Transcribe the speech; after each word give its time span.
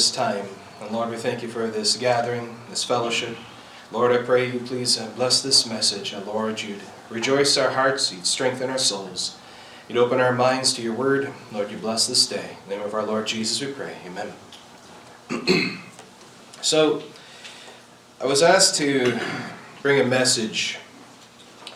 this 0.00 0.10
time. 0.10 0.46
And 0.80 0.90
Lord, 0.92 1.10
we 1.10 1.16
thank 1.16 1.42
you 1.42 1.48
for 1.48 1.66
this 1.66 1.94
gathering, 1.94 2.56
this 2.70 2.82
fellowship. 2.82 3.36
Lord, 3.92 4.12
I 4.12 4.24
pray 4.24 4.50
you 4.50 4.58
please 4.58 4.98
uh, 4.98 5.10
bless 5.14 5.42
this 5.42 5.66
message. 5.66 6.14
And 6.14 6.26
Lord, 6.26 6.62
you'd 6.62 6.80
rejoice 7.10 7.58
our 7.58 7.68
hearts, 7.68 8.10
you'd 8.10 8.24
strengthen 8.24 8.70
our 8.70 8.78
souls. 8.78 9.36
You'd 9.88 9.98
open 9.98 10.18
our 10.18 10.32
minds 10.32 10.72
to 10.72 10.82
your 10.82 10.94
word. 10.94 11.30
Lord, 11.52 11.70
you 11.70 11.76
bless 11.76 12.06
this 12.06 12.26
day. 12.26 12.56
In 12.62 12.70
the 12.70 12.76
name 12.76 12.86
of 12.86 12.94
our 12.94 13.02
Lord 13.04 13.26
Jesus, 13.26 13.60
we 13.60 13.74
pray. 13.74 13.94
Amen. 14.06 14.32
so, 16.62 17.02
I 18.22 18.24
was 18.24 18.42
asked 18.42 18.76
to 18.76 19.20
bring 19.82 20.00
a 20.00 20.04
message 20.04 20.78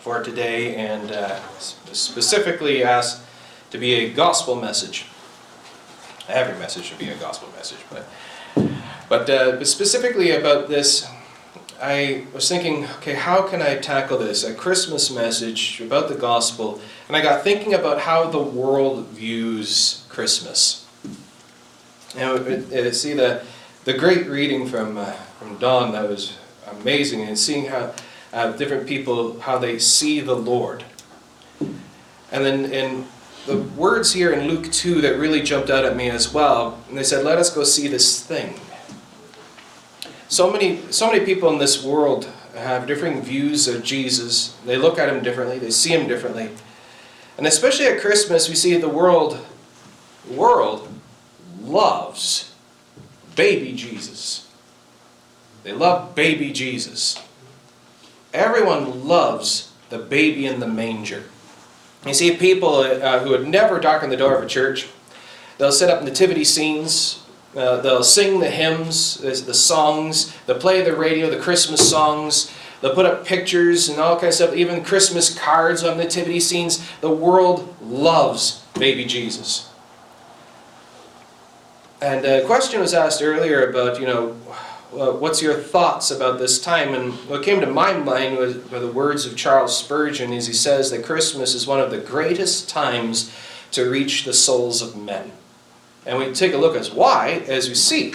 for 0.01 0.23
today 0.23 0.73
and 0.77 1.11
uh, 1.11 1.39
specifically 1.59 2.83
asked 2.83 3.21
to 3.69 3.77
be 3.77 3.93
a 3.93 4.11
gospel 4.11 4.55
message. 4.55 5.05
Every 6.27 6.57
message 6.57 6.85
should 6.85 6.97
be 6.97 7.09
a 7.09 7.17
gospel 7.17 7.49
message, 7.55 7.79
but 7.89 8.07
but, 9.07 9.29
uh, 9.29 9.51
but 9.57 9.67
specifically 9.67 10.31
about 10.31 10.67
this, 10.67 11.07
I 11.81 12.25
was 12.33 12.49
thinking, 12.49 12.85
okay, 12.97 13.13
how 13.13 13.43
can 13.43 13.61
I 13.61 13.75
tackle 13.75 14.17
this? 14.17 14.43
A 14.43 14.53
Christmas 14.53 15.11
message 15.11 15.81
about 15.81 16.09
the 16.09 16.15
gospel, 16.15 16.79
and 17.07 17.15
I 17.15 17.21
got 17.21 17.43
thinking 17.43 17.73
about 17.73 18.01
how 18.01 18.29
the 18.29 18.41
world 18.41 19.07
views 19.07 20.05
Christmas. 20.09 20.87
Now, 22.15 22.35
uh, 22.35 22.91
see 22.91 23.13
the 23.13 23.43
the 23.83 23.93
great 23.93 24.25
reading 24.25 24.67
from 24.67 24.97
uh, 24.97 25.11
from 25.37 25.57
Don 25.57 25.91
that 25.91 26.09
was 26.09 26.37
amazing, 26.71 27.21
and 27.21 27.37
seeing 27.37 27.65
how 27.65 27.93
uh, 28.33 28.53
different 28.53 28.87
people 28.87 29.39
how 29.41 29.57
they 29.57 29.77
see 29.77 30.21
the 30.21 30.35
Lord, 30.35 30.85
and 32.31 32.45
then 32.45 32.71
in 32.71 33.05
the 33.45 33.57
words 33.57 34.13
here 34.13 34.33
in 34.33 34.47
Luke 34.47 34.71
2 34.71 35.01
that 35.01 35.17
really 35.17 35.41
jumped 35.41 35.69
out 35.69 35.85
at 35.85 35.95
me 35.95 36.09
as 36.09 36.33
well. 36.33 36.79
And 36.89 36.97
they 36.97 37.03
said, 37.03 37.23
Let 37.23 37.37
us 37.37 37.53
go 37.53 37.63
see 37.63 37.87
this 37.87 38.25
thing. 38.25 38.55
So 40.27 40.51
many, 40.51 40.81
so 40.91 41.11
many 41.11 41.23
people 41.23 41.49
in 41.49 41.59
this 41.59 41.83
world 41.83 42.27
have 42.55 42.87
differing 42.87 43.21
views 43.21 43.67
of 43.67 43.83
Jesus. 43.83 44.57
They 44.65 44.77
look 44.77 44.97
at 44.97 45.09
him 45.09 45.21
differently, 45.23 45.59
they 45.59 45.71
see 45.71 45.91
him 45.91 46.07
differently. 46.07 46.49
And 47.37 47.45
especially 47.45 47.85
at 47.85 47.99
Christmas, 47.99 48.49
we 48.49 48.55
see 48.55 48.75
the 48.77 48.89
world, 48.89 49.45
world 50.29 50.87
loves 51.61 52.53
baby 53.35 53.73
Jesus. 53.73 54.49
They 55.63 55.73
love 55.73 56.15
baby 56.15 56.51
Jesus. 56.51 57.21
Everyone 58.33 59.07
loves 59.07 59.71
the 59.89 59.97
baby 59.99 60.45
in 60.45 60.59
the 60.59 60.67
manger. 60.67 61.23
You 62.05 62.13
see 62.13 62.35
people 62.37 62.75
uh, 62.75 63.19
who 63.19 63.31
would 63.31 63.47
never 63.47 63.79
darken 63.79 64.09
the 64.09 64.17
door 64.17 64.35
of 64.35 64.43
a 64.43 64.47
church, 64.47 64.87
they'll 65.57 65.71
set 65.71 65.89
up 65.89 66.03
nativity 66.03 66.43
scenes, 66.43 67.23
uh, 67.55 67.81
they'll 67.81 68.03
sing 68.03 68.39
the 68.39 68.49
hymns, 68.49 69.17
the 69.17 69.53
songs, 69.53 70.35
they'll 70.45 70.59
play 70.59 70.81
the 70.81 70.95
radio, 70.95 71.29
the 71.29 71.39
Christmas 71.39 71.89
songs, 71.89 72.53
they'll 72.81 72.93
put 72.93 73.05
up 73.05 73.25
pictures 73.25 73.89
and 73.89 73.99
all 73.99 74.19
kinds 74.19 74.39
of 74.39 74.49
stuff, 74.49 74.55
even 74.55 74.83
Christmas 74.83 75.37
cards 75.37 75.81
of 75.81 75.97
nativity 75.97 76.39
scenes. 76.39 76.87
The 77.01 77.09
world 77.09 77.75
loves 77.81 78.63
baby 78.77 79.05
Jesus. 79.05 79.69
And 82.01 82.25
a 82.25 82.45
question 82.45 82.81
was 82.81 82.93
asked 82.93 83.21
earlier 83.23 83.67
about, 83.67 83.99
you 83.99 84.05
know, 84.05 84.35
uh, 84.99 85.11
what's 85.13 85.41
your 85.41 85.55
thoughts 85.55 86.11
about 86.11 86.39
this 86.39 86.61
time? 86.61 86.93
And 86.93 87.13
what 87.29 87.43
came 87.43 87.61
to 87.61 87.67
my 87.67 87.93
mind 87.93 88.37
was, 88.37 88.55
were 88.69 88.79
the 88.79 88.91
words 88.91 89.25
of 89.25 89.35
Charles 89.35 89.77
Spurgeon 89.77 90.33
as 90.33 90.47
he 90.47 90.53
says 90.53 90.91
that 90.91 91.05
Christmas 91.05 91.53
is 91.53 91.67
one 91.67 91.79
of 91.79 91.91
the 91.91 91.97
greatest 91.97 92.69
times 92.69 93.33
to 93.71 93.89
reach 93.89 94.23
the 94.23 94.33
souls 94.33 94.81
of 94.81 94.95
men. 94.95 95.31
And 96.05 96.17
we 96.17 96.31
take 96.33 96.53
a 96.53 96.57
look 96.57 96.75
at 96.75 96.87
why, 96.87 97.43
as 97.47 97.67
we 97.67 97.75
see, 97.75 98.13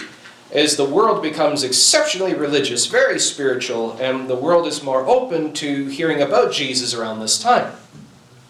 as 0.51 0.75
the 0.75 0.85
world 0.85 1.21
becomes 1.21 1.63
exceptionally 1.63 2.33
religious, 2.33 2.85
very 2.85 3.19
spiritual, 3.19 3.93
and 3.93 4.29
the 4.29 4.35
world 4.35 4.67
is 4.67 4.83
more 4.83 5.05
open 5.05 5.53
to 5.53 5.85
hearing 5.87 6.21
about 6.21 6.51
Jesus 6.51 6.93
around 6.93 7.19
this 7.19 7.39
time. 7.39 7.73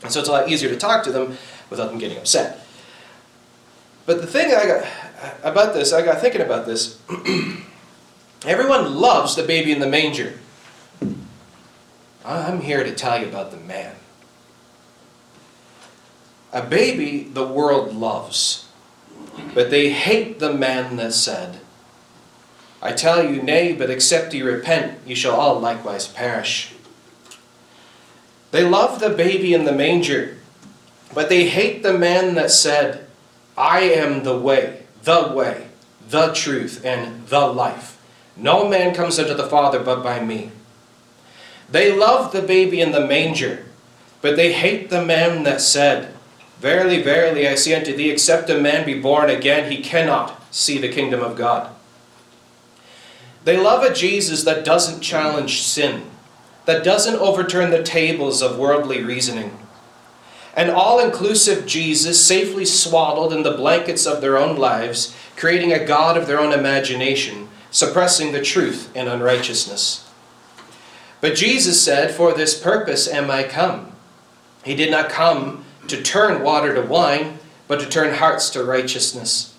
And 0.03 0.11
so 0.11 0.19
it's 0.19 0.29
a 0.29 0.31
lot 0.31 0.49
easier 0.49 0.69
to 0.69 0.77
talk 0.77 1.03
to 1.03 1.11
them 1.11 1.37
without 1.69 1.89
them 1.89 1.99
getting 1.99 2.17
upset. 2.17 2.65
But 4.05 4.21
the 4.21 4.27
thing 4.27 4.53
I 4.53 4.65
got 4.65 4.87
about 5.43 5.73
this, 5.73 5.93
I 5.93 6.01
got 6.01 6.19
thinking 6.19 6.41
about 6.41 6.65
this. 6.65 6.99
Everyone 8.45 8.95
loves 8.95 9.35
the 9.35 9.43
baby 9.43 9.71
in 9.71 9.79
the 9.79 9.87
manger. 9.87 10.39
I'm 12.25 12.61
here 12.61 12.83
to 12.83 12.93
tell 12.93 13.19
you 13.19 13.27
about 13.27 13.51
the 13.51 13.57
man. 13.57 13.95
A 16.51 16.63
baby 16.63 17.23
the 17.23 17.47
world 17.47 17.95
loves, 17.95 18.67
but 19.53 19.69
they 19.69 19.91
hate 19.91 20.39
the 20.39 20.53
man 20.53 20.95
that 20.97 21.13
said, 21.13 21.59
I 22.81 22.93
tell 22.93 23.23
you, 23.23 23.43
nay, 23.43 23.73
but 23.73 23.91
except 23.91 24.33
ye 24.33 24.41
repent, 24.41 24.99
ye 25.05 25.13
shall 25.13 25.35
all 25.35 25.59
likewise 25.59 26.07
perish. 26.07 26.73
They 28.49 28.63
love 28.63 28.99
the 28.99 29.11
baby 29.11 29.53
in 29.53 29.65
the 29.65 29.71
manger, 29.71 30.39
but 31.13 31.29
they 31.29 31.47
hate 31.47 31.83
the 31.83 31.97
man 31.97 32.33
that 32.35 32.49
said, 32.49 33.05
I 33.55 33.81
am 33.81 34.23
the 34.23 34.37
way, 34.37 34.83
the 35.03 35.31
way, 35.33 35.67
the 36.09 36.33
truth, 36.33 36.83
and 36.83 37.27
the 37.27 37.45
life. 37.45 38.00
No 38.37 38.67
man 38.67 38.93
comes 38.93 39.19
unto 39.19 39.33
the 39.33 39.47
Father 39.47 39.79
but 39.79 40.03
by 40.03 40.23
me. 40.23 40.51
They 41.69 41.95
love 41.95 42.31
the 42.31 42.41
baby 42.41 42.81
in 42.81 42.91
the 42.91 43.05
manger, 43.05 43.65
but 44.21 44.35
they 44.35 44.53
hate 44.53 44.89
the 44.89 45.03
man 45.03 45.43
that 45.43 45.61
said, 45.61 46.13
Verily, 46.59 47.01
verily, 47.01 47.47
I 47.47 47.55
say 47.55 47.73
unto 47.73 47.95
thee, 47.95 48.11
except 48.11 48.49
a 48.49 48.59
man 48.59 48.85
be 48.85 48.99
born 48.99 49.29
again, 49.29 49.71
he 49.71 49.81
cannot 49.81 50.39
see 50.53 50.77
the 50.77 50.89
kingdom 50.89 51.21
of 51.21 51.35
God. 51.35 51.73
They 53.43 53.57
love 53.57 53.83
a 53.83 53.93
Jesus 53.93 54.43
that 54.43 54.63
doesn't 54.63 55.01
challenge 55.01 55.63
sin, 55.63 56.03
that 56.65 56.83
doesn't 56.83 57.15
overturn 57.15 57.71
the 57.71 57.81
tables 57.81 58.43
of 58.43 58.59
worldly 58.59 59.03
reasoning. 59.03 59.57
An 60.55 60.69
all 60.69 60.99
inclusive 60.99 61.65
Jesus, 61.65 62.23
safely 62.23 62.65
swaddled 62.65 63.33
in 63.33 63.41
the 63.41 63.57
blankets 63.57 64.05
of 64.05 64.21
their 64.21 64.37
own 64.37 64.57
lives, 64.57 65.15
creating 65.37 65.73
a 65.73 65.83
God 65.83 66.17
of 66.17 66.27
their 66.27 66.39
own 66.39 66.53
imagination, 66.53 67.49
suppressing 67.71 68.31
the 68.31 68.41
truth 68.41 68.95
in 68.95 69.07
unrighteousness. 69.07 70.07
But 71.21 71.35
Jesus 71.35 71.83
said, 71.83 72.11
For 72.11 72.33
this 72.33 72.59
purpose 72.59 73.07
am 73.07 73.31
I 73.31 73.43
come. 73.43 73.93
He 74.63 74.75
did 74.75 74.91
not 74.91 75.09
come 75.09 75.65
to 75.87 76.01
turn 76.01 76.43
water 76.43 76.75
to 76.75 76.81
wine, 76.81 77.39
but 77.67 77.79
to 77.79 77.89
turn 77.89 78.15
hearts 78.15 78.49
to 78.51 78.63
righteousness. 78.63 79.55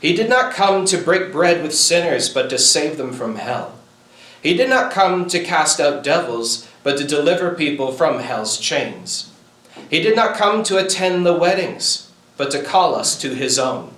He 0.00 0.14
did 0.14 0.28
not 0.28 0.54
come 0.54 0.84
to 0.86 0.98
break 0.98 1.32
bread 1.32 1.62
with 1.62 1.74
sinners, 1.74 2.28
but 2.28 2.48
to 2.50 2.58
save 2.58 2.96
them 2.96 3.12
from 3.12 3.36
hell. 3.36 3.74
He 4.42 4.54
did 4.54 4.70
not 4.70 4.92
come 4.92 5.26
to 5.28 5.44
cast 5.44 5.80
out 5.80 6.02
devils, 6.02 6.66
but 6.82 6.96
to 6.98 7.06
deliver 7.06 7.54
people 7.54 7.92
from 7.92 8.20
hell's 8.20 8.58
chains. 8.58 9.30
He 9.90 10.00
did 10.00 10.16
not 10.16 10.36
come 10.36 10.62
to 10.64 10.78
attend 10.78 11.26
the 11.26 11.36
weddings, 11.36 12.10
but 12.36 12.50
to 12.52 12.62
call 12.62 12.94
us 12.94 13.20
to 13.20 13.34
his 13.34 13.58
own. 13.58 13.92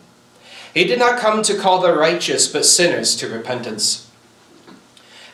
He 0.74 0.84
did 0.84 0.98
not 0.98 1.20
come 1.20 1.42
to 1.42 1.58
call 1.58 1.80
the 1.80 1.94
righteous, 1.94 2.48
but 2.48 2.64
sinners 2.64 3.14
to 3.16 3.28
repentance. 3.28 4.10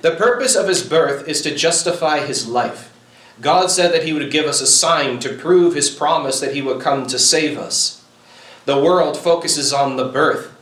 The 0.00 0.12
purpose 0.12 0.56
of 0.56 0.68
his 0.68 0.82
birth 0.82 1.28
is 1.28 1.42
to 1.42 1.54
justify 1.54 2.20
his 2.20 2.46
life. 2.46 2.94
God 3.40 3.70
said 3.70 3.92
that 3.92 4.04
he 4.04 4.12
would 4.12 4.30
give 4.32 4.46
us 4.46 4.60
a 4.60 4.66
sign 4.66 5.20
to 5.20 5.36
prove 5.36 5.74
his 5.74 5.90
promise 5.90 6.40
that 6.40 6.54
he 6.54 6.62
would 6.62 6.80
come 6.80 7.06
to 7.06 7.18
save 7.18 7.56
us. 7.56 8.04
The 8.64 8.80
world 8.80 9.16
focuses 9.16 9.72
on 9.72 9.96
the 9.96 10.08
birth. 10.08 10.54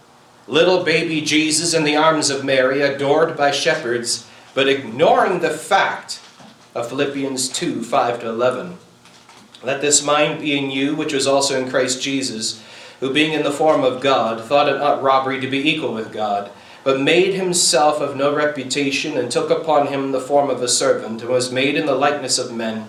Little 0.47 0.85
baby 0.85 1.23
Jesus 1.23 1.75
in 1.75 1.85
the 1.85 1.97
arms 1.97 2.31
of 2.31 2.45
Mary, 2.45 2.83
adored 2.83 3.37
by 3.37 3.50
shepherds, 3.50 4.29
but 4.55 4.69
ignoring 4.69 5.41
the 5.41 5.50
fact 5.50 6.21
of 6.75 6.89
Philippians 6.89 7.49
2 7.49 7.83
5 7.83 8.21
to 8.21 8.29
11. 8.29 8.77
Let 9.62 9.81
this 9.81 10.05
mind 10.05 10.41
be 10.41 10.56
in 10.56 10.71
you, 10.71 10.95
which 10.95 11.12
was 11.12 11.27
also 11.27 11.61
in 11.61 11.69
Christ 11.69 12.00
Jesus 12.00 12.62
who 13.01 13.13
being 13.13 13.33
in 13.33 13.43
the 13.43 13.51
form 13.51 13.85
of 13.85 14.01
God, 14.01 14.43
thought 14.43 14.69
it 14.69 14.79
not 14.79 15.03
robbery 15.03 15.41
to 15.41 15.51
be 15.51 15.69
equal 15.69 15.93
with 15.93 16.13
God, 16.13 16.51
but 16.83 17.01
made 17.01 17.35
himself 17.35 18.01
of 18.01 18.17
no 18.17 18.35
reputation, 18.35 19.19
and 19.19 19.31
took 19.31 19.51
upon 19.51 19.89
him 19.89 20.13
the 20.13 20.21
form 20.21 20.49
of 20.49 20.63
a 20.63 20.69
servant, 20.69 21.21
and 21.21 21.31
was 21.31 21.53
made 21.53 21.75
in 21.75 21.87
the 21.87 21.95
likeness 21.95 22.39
of 22.39 22.55
men. 22.55 22.89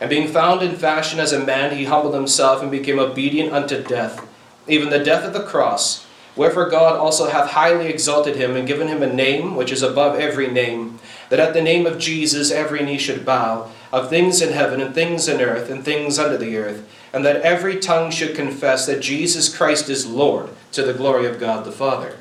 And 0.00 0.08
being 0.08 0.28
found 0.28 0.62
in 0.62 0.76
fashion 0.76 1.18
as 1.18 1.32
a 1.32 1.44
man, 1.44 1.76
he 1.76 1.86
humbled 1.86 2.14
himself, 2.14 2.62
and 2.62 2.70
became 2.70 2.98
obedient 2.98 3.52
unto 3.52 3.82
death, 3.82 4.24
even 4.68 4.90
the 4.90 5.02
death 5.02 5.24
of 5.24 5.32
the 5.32 5.42
cross. 5.42 6.06
Wherefore 6.36 6.68
God 6.68 6.96
also 6.96 7.28
hath 7.28 7.50
highly 7.50 7.88
exalted 7.88 8.36
him, 8.36 8.54
and 8.54 8.68
given 8.68 8.86
him 8.86 9.02
a 9.02 9.12
name 9.12 9.56
which 9.56 9.72
is 9.72 9.82
above 9.82 10.20
every 10.20 10.46
name, 10.46 11.00
that 11.30 11.40
at 11.40 11.52
the 11.52 11.62
name 11.62 11.84
of 11.84 11.98
Jesus 11.98 12.52
every 12.52 12.84
knee 12.84 12.98
should 12.98 13.24
bow, 13.24 13.70
of 13.92 14.08
things 14.08 14.40
in 14.40 14.52
heaven, 14.52 14.80
and 14.80 14.94
things 14.94 15.26
in 15.26 15.40
earth, 15.40 15.68
and 15.68 15.84
things 15.84 16.16
under 16.16 16.38
the 16.38 16.56
earth 16.56 16.86
and 17.12 17.24
that 17.24 17.42
every 17.42 17.78
tongue 17.78 18.10
should 18.10 18.34
confess 18.34 18.86
that 18.86 19.00
Jesus 19.00 19.54
Christ 19.54 19.88
is 19.88 20.06
Lord 20.06 20.50
to 20.72 20.82
the 20.82 20.94
glory 20.94 21.26
of 21.26 21.40
God 21.40 21.64
the 21.64 21.72
Father. 21.72 22.16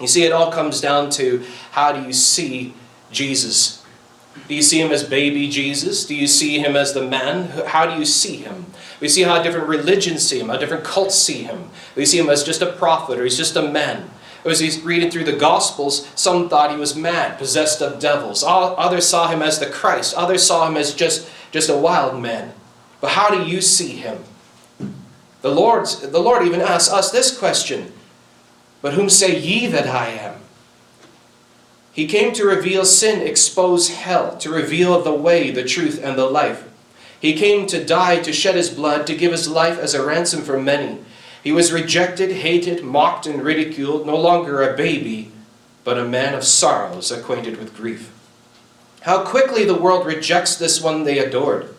You 0.00 0.06
see, 0.06 0.24
it 0.24 0.32
all 0.32 0.52
comes 0.52 0.80
down 0.80 1.10
to 1.10 1.44
how 1.72 1.92
do 1.92 2.02
you 2.02 2.12
see 2.12 2.74
Jesus? 3.10 3.84
Do 4.48 4.54
you 4.54 4.62
see 4.62 4.80
him 4.80 4.92
as 4.92 5.02
baby 5.02 5.48
Jesus? 5.48 6.06
Do 6.06 6.14
you 6.14 6.26
see 6.26 6.58
him 6.58 6.76
as 6.76 6.92
the 6.92 7.02
man? 7.02 7.48
How 7.66 7.86
do 7.86 7.98
you 7.98 8.04
see 8.04 8.36
him? 8.36 8.66
We 9.00 9.08
see 9.08 9.22
how 9.22 9.42
different 9.42 9.68
religions 9.68 10.26
see 10.26 10.38
him, 10.38 10.48
how 10.48 10.58
different 10.58 10.84
cults 10.84 11.14
see 11.14 11.42
him. 11.42 11.70
We 11.94 12.06
see 12.06 12.18
him 12.18 12.28
as 12.28 12.44
just 12.44 12.62
a 12.62 12.72
prophet 12.72 13.18
or 13.18 13.24
he's 13.24 13.36
just 13.36 13.56
a 13.56 13.62
man. 13.62 14.10
As 14.44 14.60
he's 14.60 14.80
reading 14.82 15.10
through 15.10 15.24
the 15.24 15.32
Gospels, 15.32 16.08
some 16.14 16.48
thought 16.48 16.70
he 16.70 16.76
was 16.76 16.94
mad, 16.94 17.36
possessed 17.36 17.82
of 17.82 17.98
devils. 17.98 18.44
Others 18.46 19.08
saw 19.08 19.26
him 19.26 19.42
as 19.42 19.58
the 19.58 19.66
Christ. 19.66 20.14
Others 20.14 20.46
saw 20.46 20.68
him 20.68 20.76
as 20.76 20.94
just, 20.94 21.28
just 21.50 21.68
a 21.68 21.76
wild 21.76 22.20
man. 22.22 22.52
But 23.00 23.10
how 23.10 23.28
do 23.28 23.44
you 23.48 23.60
see 23.60 23.96
him? 23.96 24.24
The, 25.42 25.54
Lord's, 25.54 26.00
the 26.00 26.18
Lord 26.18 26.46
even 26.46 26.60
asks 26.60 26.92
us 26.92 27.10
this 27.10 27.36
question 27.36 27.92
But 28.82 28.94
whom 28.94 29.08
say 29.08 29.38
ye 29.38 29.66
that 29.66 29.86
I 29.86 30.08
am? 30.08 30.40
He 31.92 32.06
came 32.06 32.34
to 32.34 32.44
reveal 32.44 32.84
sin, 32.84 33.26
expose 33.26 33.88
hell, 33.88 34.36
to 34.38 34.50
reveal 34.50 35.00
the 35.00 35.14
way, 35.14 35.50
the 35.50 35.64
truth, 35.64 35.98
and 36.02 36.18
the 36.18 36.26
life. 36.26 36.68
He 37.18 37.32
came 37.32 37.66
to 37.68 37.82
die, 37.82 38.20
to 38.20 38.32
shed 38.32 38.54
his 38.54 38.68
blood, 38.68 39.06
to 39.06 39.16
give 39.16 39.32
his 39.32 39.48
life 39.48 39.78
as 39.78 39.94
a 39.94 40.04
ransom 40.04 40.42
for 40.42 40.60
many. 40.60 40.98
He 41.42 41.52
was 41.52 41.72
rejected, 41.72 42.32
hated, 42.32 42.84
mocked, 42.84 43.26
and 43.26 43.42
ridiculed, 43.42 44.04
no 44.04 44.16
longer 44.16 44.62
a 44.62 44.76
baby, 44.76 45.30
but 45.84 45.96
a 45.96 46.04
man 46.04 46.34
of 46.34 46.44
sorrows, 46.44 47.10
acquainted 47.10 47.56
with 47.56 47.76
grief. 47.76 48.12
How 49.02 49.24
quickly 49.24 49.64
the 49.64 49.80
world 49.80 50.04
rejects 50.04 50.56
this 50.56 50.82
one 50.82 51.04
they 51.04 51.20
adored. 51.20 51.74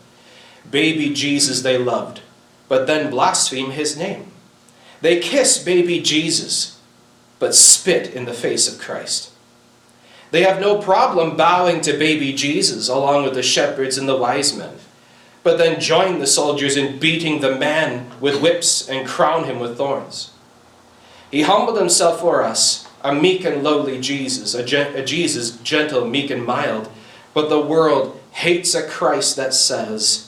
Baby 0.71 1.13
Jesus 1.13 1.61
they 1.61 1.77
loved, 1.77 2.21
but 2.67 2.87
then 2.87 3.09
blaspheme 3.09 3.71
his 3.71 3.97
name. 3.97 4.31
They 5.01 5.19
kiss 5.19 5.63
baby 5.63 6.01
Jesus, 6.01 6.79
but 7.39 7.55
spit 7.55 8.13
in 8.13 8.25
the 8.25 8.33
face 8.33 8.71
of 8.71 8.79
Christ. 8.79 9.31
They 10.31 10.43
have 10.43 10.59
no 10.59 10.79
problem 10.81 11.37
bowing 11.37 11.81
to 11.81 11.93
baby 11.97 12.33
Jesus 12.33 12.89
along 12.89 13.23
with 13.23 13.33
the 13.33 13.43
shepherds 13.43 13.97
and 13.97 14.09
the 14.09 14.17
wise 14.17 14.55
men, 14.55 14.75
but 15.43 15.57
then 15.57 15.79
join 15.79 16.19
the 16.19 16.27
soldiers 16.27 16.75
in 16.75 16.99
beating 16.99 17.39
the 17.39 17.55
man 17.55 18.11
with 18.19 18.41
whips 18.41 18.89
and 18.89 19.07
crown 19.07 19.45
him 19.45 19.59
with 19.59 19.77
thorns. 19.77 20.31
He 21.31 21.43
humbled 21.43 21.77
himself 21.77 22.19
for 22.19 22.43
us, 22.43 22.87
a 23.01 23.13
meek 23.13 23.45
and 23.45 23.63
lowly 23.63 24.01
Jesus, 24.01 24.53
a, 24.53 24.63
a 24.99 25.05
Jesus 25.05 25.57
gentle, 25.57 26.05
meek, 26.05 26.29
and 26.29 26.45
mild, 26.45 26.89
but 27.33 27.49
the 27.49 27.61
world 27.61 28.19
hates 28.31 28.73
a 28.73 28.87
Christ 28.87 29.35
that 29.35 29.53
says, 29.53 30.26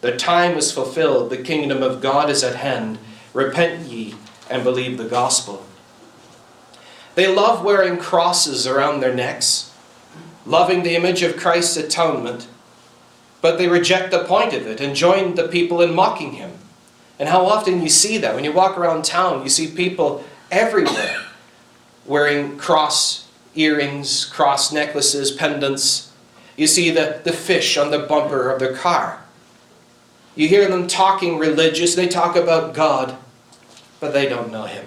The 0.00 0.16
time 0.16 0.56
is 0.56 0.72
fulfilled, 0.72 1.30
the 1.30 1.38
kingdom 1.38 1.82
of 1.82 2.00
God 2.00 2.30
is 2.30 2.44
at 2.44 2.56
hand. 2.56 2.98
Repent 3.32 3.86
ye 3.86 4.14
and 4.50 4.62
believe 4.62 4.98
the 4.98 5.04
gospel. 5.04 5.64
They 7.14 7.26
love 7.26 7.64
wearing 7.64 7.96
crosses 7.98 8.66
around 8.66 9.00
their 9.00 9.14
necks, 9.14 9.72
loving 10.44 10.82
the 10.82 10.94
image 10.94 11.22
of 11.22 11.36
Christ's 11.36 11.76
atonement, 11.78 12.46
but 13.40 13.58
they 13.58 13.68
reject 13.68 14.10
the 14.10 14.24
point 14.24 14.52
of 14.52 14.66
it 14.66 14.80
and 14.80 14.94
join 14.94 15.34
the 15.34 15.48
people 15.48 15.80
in 15.80 15.94
mocking 15.94 16.32
him. 16.32 16.52
And 17.18 17.28
how 17.28 17.46
often 17.46 17.82
you 17.82 17.88
see 17.88 18.18
that 18.18 18.34
when 18.34 18.44
you 18.44 18.52
walk 18.52 18.76
around 18.76 19.04
town, 19.04 19.42
you 19.42 19.48
see 19.48 19.68
people 19.68 20.24
everywhere 20.50 21.22
wearing 22.04 22.58
cross 22.58 23.28
earrings, 23.54 24.24
cross 24.24 24.72
necklaces, 24.72 25.32
pendants. 25.32 26.12
You 26.56 26.66
see 26.66 26.90
the, 26.90 27.20
the 27.24 27.32
fish 27.32 27.76
on 27.76 27.90
the 27.90 27.98
bumper 27.98 28.50
of 28.50 28.60
their 28.60 28.74
car. 28.74 29.22
You 30.36 30.48
hear 30.48 30.68
them 30.68 30.86
talking 30.86 31.38
religious, 31.38 31.94
they 31.94 32.06
talk 32.06 32.36
about 32.36 32.74
God, 32.74 33.16
but 33.98 34.12
they 34.12 34.28
don't 34.28 34.52
know 34.52 34.66
Him. 34.66 34.86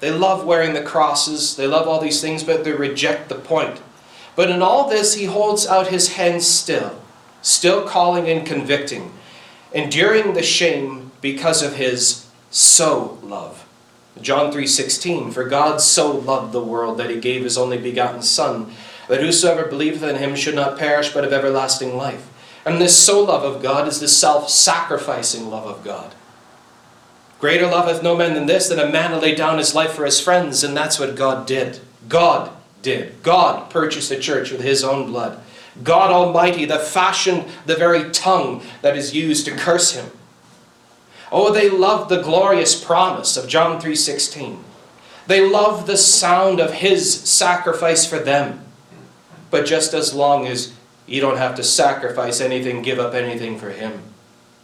They 0.00 0.10
love 0.10 0.44
wearing 0.44 0.72
the 0.72 0.82
crosses, 0.82 1.56
they 1.56 1.66
love 1.66 1.86
all 1.88 2.00
these 2.00 2.20
things, 2.20 2.42
but 2.42 2.64
they 2.64 2.72
reject 2.72 3.28
the 3.28 3.34
point. 3.34 3.80
But 4.36 4.50
in 4.50 4.62
all 4.62 4.88
this, 4.88 5.14
he 5.14 5.26
holds 5.26 5.66
out 5.66 5.88
his 5.88 6.14
hands 6.14 6.46
still, 6.46 7.00
still 7.42 7.86
calling 7.86 8.28
and 8.28 8.46
convicting, 8.46 9.12
enduring 9.72 10.34
the 10.34 10.42
shame 10.42 11.12
because 11.20 11.62
of 11.62 11.76
his 11.76 12.26
so 12.50 13.18
love. 13.22 13.64
John 14.20 14.52
3:16 14.52 15.32
For 15.32 15.44
God 15.44 15.80
so 15.80 16.10
loved 16.10 16.52
the 16.52 16.60
world 16.60 16.98
that 16.98 17.10
he 17.10 17.18
gave 17.18 17.44
his 17.44 17.58
only 17.58 17.78
begotten 17.78 18.22
son 18.22 18.72
that 19.08 19.20
whosoever 19.20 19.66
believeth 19.66 20.02
in 20.02 20.16
him 20.16 20.34
should 20.36 20.54
not 20.54 20.78
perish 20.78 21.12
but 21.12 21.24
have 21.24 21.32
everlasting 21.32 21.96
life. 21.96 22.26
And 22.64 22.80
this 22.80 22.96
so 22.96 23.22
love 23.22 23.42
of 23.42 23.62
God 23.62 23.86
is 23.86 24.00
the 24.00 24.08
self-sacrificing 24.08 25.50
love 25.50 25.66
of 25.66 25.84
God. 25.84 26.14
Greater 27.40 27.66
love 27.66 27.88
hath 27.88 28.02
no 28.02 28.16
man 28.16 28.34
than 28.34 28.46
this, 28.46 28.68
than 28.68 28.78
a 28.78 28.90
man 28.90 29.10
to 29.10 29.18
lay 29.18 29.34
down 29.34 29.58
his 29.58 29.74
life 29.74 29.92
for 29.92 30.06
his 30.06 30.20
friends, 30.20 30.64
and 30.64 30.76
that's 30.76 30.98
what 30.98 31.14
God 31.14 31.46
did. 31.46 31.80
God 32.08 32.50
did. 32.80 33.22
God 33.22 33.68
purchased 33.70 34.08
the 34.08 34.18
church 34.18 34.50
with 34.50 34.62
his 34.62 34.82
own 34.82 35.06
blood. 35.06 35.40
God 35.82 36.10
Almighty 36.10 36.64
that 36.66 36.86
fashioned 36.86 37.44
the 37.66 37.74
very 37.74 38.10
tongue 38.12 38.62
that 38.80 38.96
is 38.96 39.14
used 39.14 39.44
to 39.46 39.56
curse 39.56 39.92
him. 39.92 40.10
Oh, 41.32 41.52
they 41.52 41.68
loved 41.68 42.10
the 42.10 42.22
glorious 42.22 42.82
promise 42.82 43.36
of 43.36 43.48
John 43.48 43.80
3.16. 43.80 44.58
They 45.26 45.46
loved 45.46 45.86
the 45.86 45.96
sound 45.96 46.60
of 46.60 46.74
his 46.74 47.20
sacrifice 47.28 48.06
for 48.06 48.18
them. 48.18 48.64
But 49.50 49.66
just 49.66 49.94
as 49.94 50.14
long 50.14 50.46
as 50.46 50.72
you 51.06 51.20
don't 51.20 51.38
have 51.38 51.54
to 51.56 51.64
sacrifice 51.64 52.40
anything, 52.40 52.82
give 52.82 52.98
up 52.98 53.14
anything 53.14 53.58
for 53.58 53.70
him. 53.70 54.02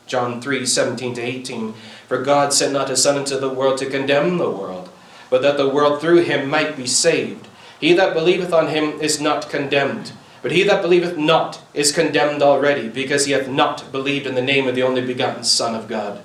John 0.06 0.40
3, 0.40 0.66
17 0.66 1.14
to 1.14 1.20
18. 1.20 1.75
For 2.08 2.22
God 2.22 2.52
sent 2.52 2.72
not 2.72 2.88
his 2.88 3.02
Son 3.02 3.16
into 3.16 3.38
the 3.38 3.48
world 3.48 3.78
to 3.78 3.90
condemn 3.90 4.38
the 4.38 4.50
world, 4.50 4.88
but 5.28 5.42
that 5.42 5.56
the 5.56 5.69
world 5.69 6.00
through 6.00 6.25
him 6.25 6.48
might 6.48 6.76
be 6.76 6.87
saved. 6.87 7.46
He 7.78 7.92
that 7.94 8.14
believeth 8.14 8.52
on 8.52 8.69
him 8.69 9.00
is 9.00 9.20
not 9.20 9.48
condemned, 9.48 10.12
but 10.42 10.52
he 10.52 10.62
that 10.64 10.82
believeth 10.82 11.16
not 11.16 11.62
is 11.75 11.92
condemned 11.92 12.42
already, 12.42 12.88
because 12.88 13.26
he 13.26 13.32
hath 13.32 13.48
not 13.48 13.92
believed 13.92 14.26
in 14.26 14.34
the 14.34 14.42
name 14.42 14.66
of 14.66 14.75
the 14.75 14.82
only 14.82 15.00
begotten 15.00 15.44
Son 15.44 15.75
of 15.75 15.88
God. 15.88 16.22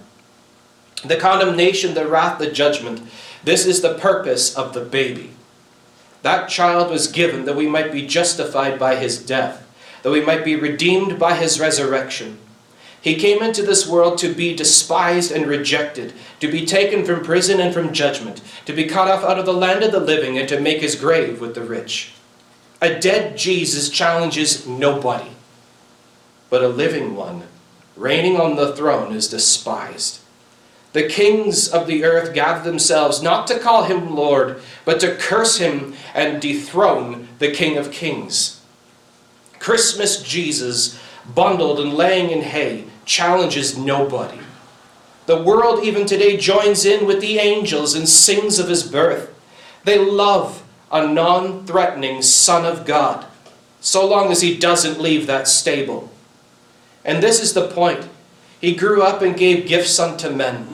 The 1.03 1.17
condemnation, 1.17 1.93
the 1.93 2.07
wrath, 2.07 2.39
the 2.39 2.51
judgment, 2.51 3.01
this 3.43 3.65
is 3.65 3.81
the 3.81 3.93
purpose 3.95 4.55
of 4.55 4.73
the 4.73 4.81
baby. 4.81 5.31
That 6.23 6.49
child 6.49 6.89
was 6.89 7.07
given 7.07 7.45
that 7.45 7.55
we 7.55 7.67
might 7.67 7.91
be 7.91 8.07
justified 8.07 8.79
by 8.79 8.95
his 8.95 9.23
death, 9.23 9.64
that 10.05 10.11
we 10.11 10.21
might 10.21 10.45
be 10.45 10.55
redeemed 10.55 11.17
by 11.17 11.33
his 11.33 11.59
resurrection. 11.59 12.37
He 13.01 13.15
came 13.15 13.41
into 13.41 13.63
this 13.63 13.87
world 13.87 14.19
to 14.19 14.31
be 14.31 14.55
despised 14.55 15.31
and 15.31 15.47
rejected, 15.47 16.13
to 16.41 16.47
be 16.47 16.63
taken 16.63 17.03
from 17.03 17.23
prison 17.23 17.59
and 17.59 17.73
from 17.73 17.91
judgment, 17.91 18.39
to 18.65 18.73
be 18.73 18.85
cut 18.85 19.07
off 19.07 19.23
out 19.23 19.39
of 19.39 19.47
the 19.47 19.53
land 19.53 19.81
of 19.81 19.91
the 19.91 19.99
living, 19.99 20.37
and 20.37 20.47
to 20.47 20.59
make 20.59 20.79
his 20.79 20.93
grave 20.93 21.41
with 21.41 21.55
the 21.55 21.63
rich. 21.63 22.13
A 22.83 22.99
dead 22.99 23.35
Jesus 23.35 23.89
challenges 23.89 24.67
nobody, 24.67 25.31
but 26.51 26.63
a 26.63 26.67
living 26.67 27.15
one, 27.15 27.41
reigning 27.95 28.39
on 28.39 28.57
the 28.57 28.75
throne, 28.75 29.11
is 29.11 29.27
despised. 29.27 30.19
The 30.93 31.09
kings 31.09 31.67
of 31.67 31.87
the 31.87 32.03
earth 32.03 32.31
gather 32.31 32.63
themselves 32.63 33.23
not 33.23 33.47
to 33.47 33.57
call 33.57 33.85
him 33.85 34.15
Lord, 34.15 34.61
but 34.85 34.99
to 34.99 35.15
curse 35.15 35.57
him 35.57 35.95
and 36.13 36.39
dethrone 36.39 37.27
the 37.39 37.49
King 37.51 37.75
of 37.77 37.91
Kings. 37.91 38.54
Christmas 39.65 40.21
Jesus, 40.21 40.95
bundled 41.33 41.79
and 41.79 41.91
laying 41.91 42.29
in 42.29 42.43
hay, 42.43 42.83
challenges 43.03 43.75
nobody. 43.75 44.37
The 45.25 45.41
world 45.41 45.83
even 45.83 46.05
today 46.05 46.37
joins 46.37 46.85
in 46.85 47.07
with 47.07 47.19
the 47.19 47.39
angels 47.39 47.95
and 47.95 48.07
sings 48.07 48.59
of 48.59 48.69
his 48.69 48.83
birth. 48.83 49.33
They 49.83 49.97
love 49.97 50.61
a 50.91 51.07
non 51.07 51.65
threatening 51.65 52.21
Son 52.21 52.63
of 52.63 52.85
God, 52.85 53.25
so 53.81 54.07
long 54.07 54.31
as 54.31 54.41
he 54.41 54.55
doesn't 54.55 55.01
leave 55.01 55.25
that 55.25 55.47
stable. 55.47 56.11
And 57.03 57.23
this 57.23 57.41
is 57.41 57.55
the 57.55 57.67
point. 57.67 58.07
He 58.61 58.75
grew 58.75 59.01
up 59.01 59.23
and 59.23 59.35
gave 59.35 59.67
gifts 59.67 59.99
unto 59.99 60.29
men. 60.29 60.67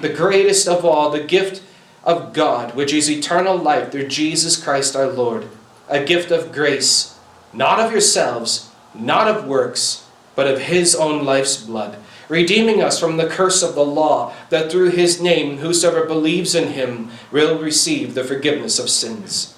The 0.00 0.12
greatest 0.12 0.66
of 0.66 0.84
all, 0.84 1.10
the 1.10 1.22
gift 1.22 1.62
of 2.02 2.32
God, 2.32 2.74
which 2.74 2.92
is 2.92 3.08
eternal 3.08 3.56
life 3.56 3.92
through 3.92 4.08
Jesus 4.08 4.60
Christ 4.60 4.96
our 4.96 5.06
Lord. 5.06 5.46
A 5.88 6.04
gift 6.04 6.32
of 6.32 6.50
grace, 6.50 7.11
not 7.52 7.80
of 7.80 7.92
yourselves, 7.92 8.70
not 8.94 9.28
of 9.28 9.46
works, 9.46 10.06
but 10.34 10.46
of 10.46 10.60
his 10.62 10.94
own 10.94 11.24
life's 11.24 11.56
blood, 11.56 11.98
redeeming 12.28 12.82
us 12.82 12.98
from 12.98 13.16
the 13.16 13.28
curse 13.28 13.62
of 13.62 13.74
the 13.74 13.84
law, 13.84 14.32
that 14.48 14.70
through 14.70 14.90
his 14.90 15.20
name 15.20 15.58
whosoever 15.58 16.06
believes 16.06 16.54
in 16.54 16.72
him 16.72 17.10
will 17.30 17.58
receive 17.58 18.14
the 18.14 18.24
forgiveness 18.24 18.78
of 18.78 18.88
sins. 18.88 19.56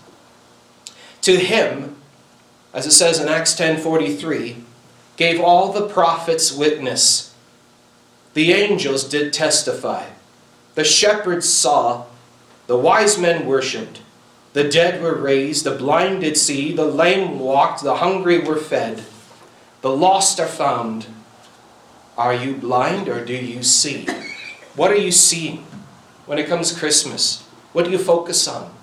To 1.22 1.36
him, 1.36 1.96
as 2.72 2.86
it 2.86 2.92
says 2.92 3.20
in 3.20 3.28
Acts 3.28 3.54
10:43, 3.54 4.56
gave 5.16 5.40
all 5.40 5.72
the 5.72 5.88
prophets 5.88 6.52
witness. 6.52 7.32
The 8.34 8.52
angels 8.52 9.04
did 9.04 9.32
testify. 9.32 10.06
The 10.74 10.82
shepherds 10.82 11.48
saw, 11.48 12.06
the 12.66 12.76
wise 12.76 13.16
men 13.16 13.46
worshipped, 13.46 14.00
the 14.54 14.64
dead 14.64 15.02
were 15.02 15.14
raised, 15.14 15.64
the 15.64 15.76
blind 15.76 16.22
did 16.22 16.38
see, 16.38 16.72
the 16.72 16.86
lame 16.86 17.38
walked, 17.38 17.82
the 17.82 17.96
hungry 17.96 18.38
were 18.38 18.56
fed 18.56 19.04
the 19.84 19.94
lost 19.94 20.40
are 20.40 20.46
found. 20.46 21.06
Are 22.16 22.32
you 22.32 22.54
blind 22.54 23.06
or 23.06 23.22
do 23.22 23.34
you 23.34 23.62
see? 23.62 24.06
What 24.76 24.90
are 24.90 24.96
you 24.96 25.12
seeing 25.12 25.58
when 26.24 26.38
it 26.38 26.46
comes 26.46 26.72
Christmas? 26.72 27.42
What 27.74 27.84
do 27.84 27.90
you 27.90 27.98
focus 27.98 28.48
on? 28.48 28.74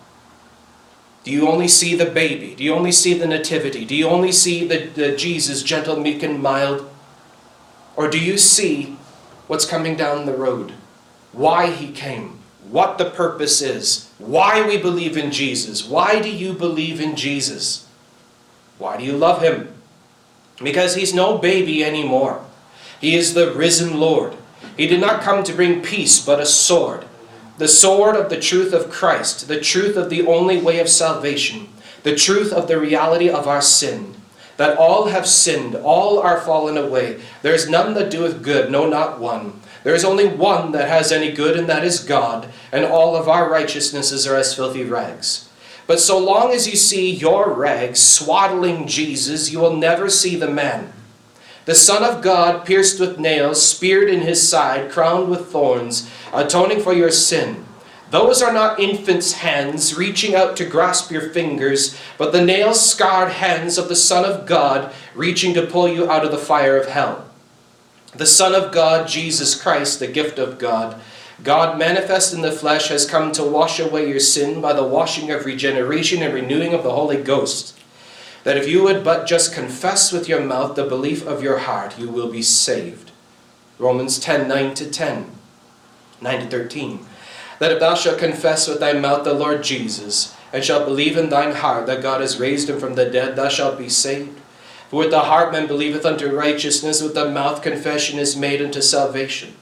Do 1.23 1.31
you 1.31 1.47
only 1.47 1.67
see 1.67 1.95
the 1.95 2.05
baby? 2.05 2.53
Do 2.53 2.63
you 2.63 2.75
only 2.75 2.91
see 2.91 3.15
the 3.15 3.25
nativity? 3.25 3.83
Do 3.83 3.95
you 3.95 4.07
only 4.07 4.31
see 4.31 4.67
the, 4.67 4.89
the 4.93 5.15
Jesus, 5.17 5.63
gentle, 5.63 5.99
meek, 5.99 6.21
and 6.21 6.39
mild? 6.39 6.87
Or 7.95 8.07
do 8.07 8.19
you 8.19 8.37
see 8.37 8.95
what's 9.47 9.65
coming 9.65 9.95
down 9.95 10.27
the 10.27 10.37
road? 10.37 10.73
Why 11.31 11.71
he 11.71 11.91
came? 11.91 12.37
What 12.69 12.97
the 12.97 13.09
purpose 13.09 13.61
is? 13.61 14.09
Why 14.17 14.65
we 14.65 14.77
believe 14.77 15.17
in 15.17 15.31
Jesus? 15.31 15.85
Why 15.85 16.21
do 16.21 16.29
you 16.29 16.53
believe 16.53 17.01
in 17.01 17.15
Jesus? 17.15 17.87
Why 18.77 18.97
do 18.97 19.03
you 19.03 19.17
love 19.17 19.41
him? 19.41 19.73
Because 20.63 20.95
he's 20.95 21.13
no 21.13 21.37
baby 21.37 21.83
anymore. 21.83 22.45
He 22.99 23.15
is 23.15 23.33
the 23.33 23.51
risen 23.53 23.99
Lord. 23.99 24.35
He 24.77 24.87
did 24.87 25.01
not 25.01 25.21
come 25.21 25.43
to 25.43 25.53
bring 25.53 25.81
peace, 25.81 26.23
but 26.23 26.39
a 26.39 26.45
sword. 26.45 27.05
The 27.57 27.67
sword 27.67 28.15
of 28.15 28.29
the 28.29 28.39
truth 28.39 28.73
of 28.73 28.89
Christ, 28.89 29.47
the 29.47 29.59
truth 29.59 29.97
of 29.97 30.09
the 30.09 30.25
only 30.25 30.61
way 30.61 30.79
of 30.79 30.89
salvation, 30.89 31.67
the 32.03 32.15
truth 32.15 32.53
of 32.53 32.67
the 32.67 32.79
reality 32.79 33.29
of 33.29 33.47
our 33.47 33.61
sin. 33.61 34.15
That 34.57 34.77
all 34.77 35.05
have 35.07 35.27
sinned, 35.27 35.75
all 35.75 36.19
are 36.19 36.39
fallen 36.39 36.77
away. 36.77 37.21
There 37.41 37.53
is 37.53 37.69
none 37.69 37.93
that 37.95 38.11
doeth 38.11 38.43
good, 38.43 38.71
no, 38.71 38.87
not 38.87 39.19
one. 39.19 39.59
There 39.83 39.95
is 39.95 40.05
only 40.05 40.27
one 40.27 40.71
that 40.73 40.87
has 40.87 41.11
any 41.11 41.31
good, 41.31 41.57
and 41.57 41.67
that 41.67 41.83
is 41.83 42.03
God, 42.03 42.49
and 42.71 42.85
all 42.85 43.15
of 43.15 43.27
our 43.27 43.49
righteousnesses 43.49 44.27
are 44.27 44.35
as 44.35 44.53
filthy 44.53 44.83
rags. 44.83 45.49
But 45.87 45.99
so 45.99 46.17
long 46.17 46.51
as 46.51 46.67
you 46.67 46.75
see 46.75 47.11
your 47.11 47.51
rags 47.51 47.99
swaddling 48.01 48.87
Jesus, 48.87 49.51
you 49.51 49.59
will 49.59 49.75
never 49.75 50.09
see 50.09 50.35
the 50.35 50.49
man. 50.49 50.93
The 51.65 51.75
Son 51.75 52.03
of 52.03 52.23
God, 52.23 52.65
pierced 52.65 52.99
with 52.99 53.19
nails, 53.19 53.65
speared 53.65 54.09
in 54.09 54.21
his 54.21 54.47
side, 54.47 54.91
crowned 54.91 55.29
with 55.29 55.47
thorns, 55.47 56.09
atoning 56.33 56.81
for 56.81 56.93
your 56.93 57.11
sin. 57.11 57.65
Those 58.11 58.41
are 58.41 58.51
not 58.51 58.79
infants' 58.79 59.33
hands 59.33 59.95
reaching 59.97 60.35
out 60.35 60.57
to 60.57 60.65
grasp 60.65 61.11
your 61.11 61.29
fingers, 61.29 61.97
but 62.17 62.31
the 62.31 62.43
nail 62.43 62.73
scarred 62.73 63.31
hands 63.31 63.77
of 63.77 63.87
the 63.87 63.95
Son 63.95 64.25
of 64.25 64.45
God 64.45 64.93
reaching 65.15 65.53
to 65.53 65.65
pull 65.65 65.87
you 65.87 66.11
out 66.11 66.25
of 66.25 66.31
the 66.31 66.37
fire 66.37 66.77
of 66.77 66.87
hell. 66.87 67.30
The 68.15 68.25
Son 68.25 68.53
of 68.55 68.71
God, 68.71 69.07
Jesus 69.07 69.59
Christ, 69.59 69.99
the 69.99 70.07
gift 70.07 70.37
of 70.37 70.59
God, 70.59 70.99
God 71.43 71.79
manifest 71.79 72.33
in 72.33 72.41
the 72.41 72.51
flesh, 72.51 72.89
has 72.89 73.09
come 73.09 73.31
to 73.31 73.43
wash 73.43 73.79
away 73.79 74.07
your 74.07 74.19
sin 74.19 74.61
by 74.61 74.73
the 74.73 74.83
washing 74.83 75.31
of 75.31 75.45
regeneration 75.45 76.21
and 76.21 76.33
renewing 76.33 76.73
of 76.73 76.83
the 76.83 76.91
Holy 76.91 77.21
Ghost 77.21 77.77
that 78.43 78.57
if 78.57 78.67
you 78.67 78.83
would 78.83 79.03
but 79.03 79.27
just 79.27 79.53
confess 79.53 80.11
with 80.11 80.27
your 80.27 80.41
mouth 80.41 80.75
the 80.75 80.85
belief 80.85 81.25
of 81.25 81.43
your 81.43 81.59
heart, 81.59 81.99
you 81.99 82.09
will 82.09 82.31
be 82.31 82.41
saved. 82.41 83.11
Romans 83.77 84.19
10 84.19 84.47
9 84.47 84.73
to 84.75 84.89
10, 84.89 85.31
9 86.21 86.39
to 86.39 86.47
13. 86.47 87.05
That 87.59 87.71
if 87.71 87.79
thou 87.79 87.93
shalt 87.93 88.17
confess 88.17 88.67
with 88.67 88.79
thy 88.79 88.93
mouth 88.93 89.23
the 89.23 89.33
Lord 89.33 89.63
Jesus, 89.63 90.35
and 90.51 90.63
shalt 90.63 90.85
believe 90.85 91.15
in 91.15 91.29
thine 91.29 91.55
heart 91.55 91.85
that 91.85 92.01
God 92.01 92.21
has 92.21 92.39
raised 92.39 92.69
him 92.69 92.79
from 92.79 92.95
the 92.95 93.09
dead, 93.09 93.35
thou 93.35 93.49
shalt 93.49 93.77
be 93.77 93.89
saved. 93.89 94.40
For 94.91 94.97
with 94.97 95.11
the 95.11 95.21
heart 95.21 95.53
man 95.53 95.67
believeth 95.67 96.05
unto 96.05 96.35
righteousness, 96.35 97.01
with 97.01 97.13
the 97.13 97.31
mouth 97.31 97.61
confession 97.61 98.19
is 98.19 98.35
made 98.35 98.61
unto 98.61 98.81
salvation. 98.81 99.53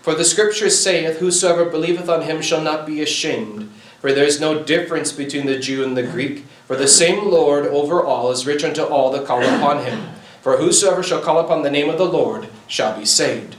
For 0.00 0.14
the 0.14 0.24
scripture 0.24 0.70
saith, 0.70 1.18
Whosoever 1.18 1.64
believeth 1.64 2.08
on 2.08 2.22
him 2.22 2.40
shall 2.40 2.60
not 2.60 2.86
be 2.86 3.02
ashamed. 3.02 3.68
For 4.00 4.12
there 4.12 4.22
is 4.22 4.40
no 4.40 4.62
difference 4.62 5.10
between 5.10 5.46
the 5.46 5.58
Jew 5.58 5.82
and 5.82 5.96
the 5.96 6.04
Greek. 6.04 6.44
For 6.68 6.76
the 6.76 6.86
same 6.86 7.28
Lord 7.28 7.66
over 7.66 8.00
all 8.00 8.30
is 8.30 8.46
rich 8.46 8.62
unto 8.62 8.84
all 8.84 9.10
that 9.10 9.26
call 9.26 9.42
upon 9.42 9.84
him. 9.84 10.10
For 10.40 10.58
whosoever 10.58 11.02
shall 11.02 11.20
call 11.20 11.40
upon 11.40 11.64
the 11.64 11.70
name 11.70 11.90
of 11.90 11.98
the 11.98 12.04
Lord 12.04 12.46
shall 12.68 12.96
be 12.96 13.04
saved. 13.04 13.56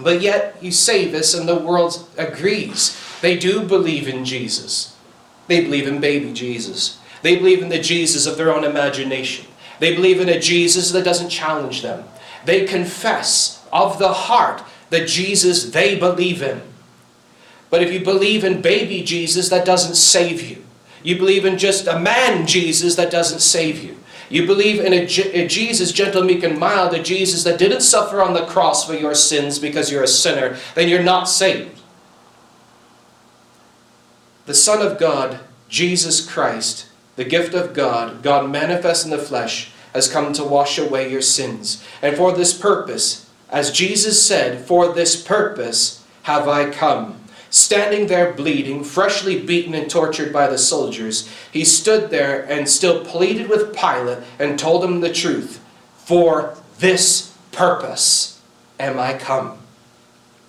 But 0.00 0.22
yet 0.22 0.56
you 0.62 0.72
say 0.72 1.08
this, 1.08 1.34
and 1.34 1.46
the 1.46 1.56
world 1.56 2.08
agrees. 2.16 2.98
They 3.20 3.36
do 3.36 3.60
believe 3.60 4.08
in 4.08 4.24
Jesus. 4.24 4.96
They 5.48 5.62
believe 5.62 5.86
in 5.86 6.00
baby 6.00 6.32
Jesus. 6.32 6.98
They 7.20 7.36
believe 7.36 7.62
in 7.62 7.68
the 7.68 7.78
Jesus 7.78 8.24
of 8.24 8.38
their 8.38 8.50
own 8.50 8.64
imagination. 8.64 9.44
They 9.82 9.96
believe 9.96 10.20
in 10.20 10.28
a 10.28 10.38
Jesus 10.38 10.92
that 10.92 11.04
doesn't 11.04 11.28
challenge 11.28 11.82
them. 11.82 12.04
They 12.44 12.66
confess 12.66 13.66
of 13.72 13.98
the 13.98 14.12
heart 14.12 14.62
the 14.90 15.04
Jesus 15.04 15.72
they 15.72 15.98
believe 15.98 16.40
in. 16.40 16.62
But 17.68 17.82
if 17.82 17.92
you 17.92 17.98
believe 17.98 18.44
in 18.44 18.62
baby 18.62 19.02
Jesus, 19.02 19.48
that 19.48 19.66
doesn't 19.66 19.96
save 19.96 20.48
you. 20.48 20.64
You 21.02 21.16
believe 21.16 21.44
in 21.44 21.58
just 21.58 21.88
a 21.88 21.98
man 21.98 22.46
Jesus 22.46 22.94
that 22.94 23.10
doesn't 23.10 23.40
save 23.40 23.82
you. 23.82 23.96
You 24.30 24.46
believe 24.46 24.78
in 24.78 24.92
a, 24.92 25.02
a, 25.02 25.48
Jesus, 25.48 25.90
gentle, 25.90 26.22
meek, 26.22 26.44
and 26.44 26.60
mild, 26.60 26.94
a 26.94 27.02
Jesus 27.02 27.42
that 27.42 27.58
didn't 27.58 27.80
suffer 27.80 28.22
on 28.22 28.34
the 28.34 28.46
cross 28.46 28.86
for 28.86 28.94
your 28.94 29.16
sins 29.16 29.58
because 29.58 29.90
you're 29.90 30.04
a 30.04 30.06
sinner, 30.06 30.58
then 30.76 30.88
you're 30.88 31.02
not 31.02 31.24
saved. 31.24 31.80
The 34.46 34.54
Son 34.54 34.80
of 34.80 35.00
God, 35.00 35.40
Jesus 35.68 36.24
Christ, 36.24 36.86
the 37.16 37.24
gift 37.24 37.52
of 37.52 37.74
God, 37.74 38.22
God 38.22 38.48
manifest 38.48 39.04
in 39.04 39.10
the 39.10 39.18
flesh, 39.18 39.71
has 39.94 40.10
come 40.10 40.32
to 40.32 40.44
wash 40.44 40.78
away 40.78 41.10
your 41.10 41.22
sins. 41.22 41.84
And 42.00 42.16
for 42.16 42.32
this 42.32 42.56
purpose, 42.56 43.28
as 43.50 43.70
Jesus 43.70 44.22
said, 44.22 44.64
for 44.64 44.92
this 44.92 45.20
purpose 45.22 46.04
have 46.22 46.48
I 46.48 46.70
come 46.70 47.22
Standing 47.52 48.06
there 48.06 48.32
bleeding, 48.32 48.82
freshly 48.82 49.38
beaten 49.38 49.74
and 49.74 49.90
tortured 49.90 50.32
by 50.32 50.46
the 50.46 50.56
soldiers, 50.56 51.28
he 51.52 51.66
stood 51.66 52.08
there 52.08 52.50
and 52.50 52.66
still 52.66 53.04
pleaded 53.04 53.50
with 53.50 53.76
Pilate 53.76 54.20
and 54.38 54.58
told 54.58 54.82
him 54.82 55.02
the 55.02 55.12
truth. 55.12 55.62
For 55.98 56.56
this 56.78 57.36
purpose 57.52 58.40
am 58.80 58.98
I 58.98 59.18
come. 59.18 59.58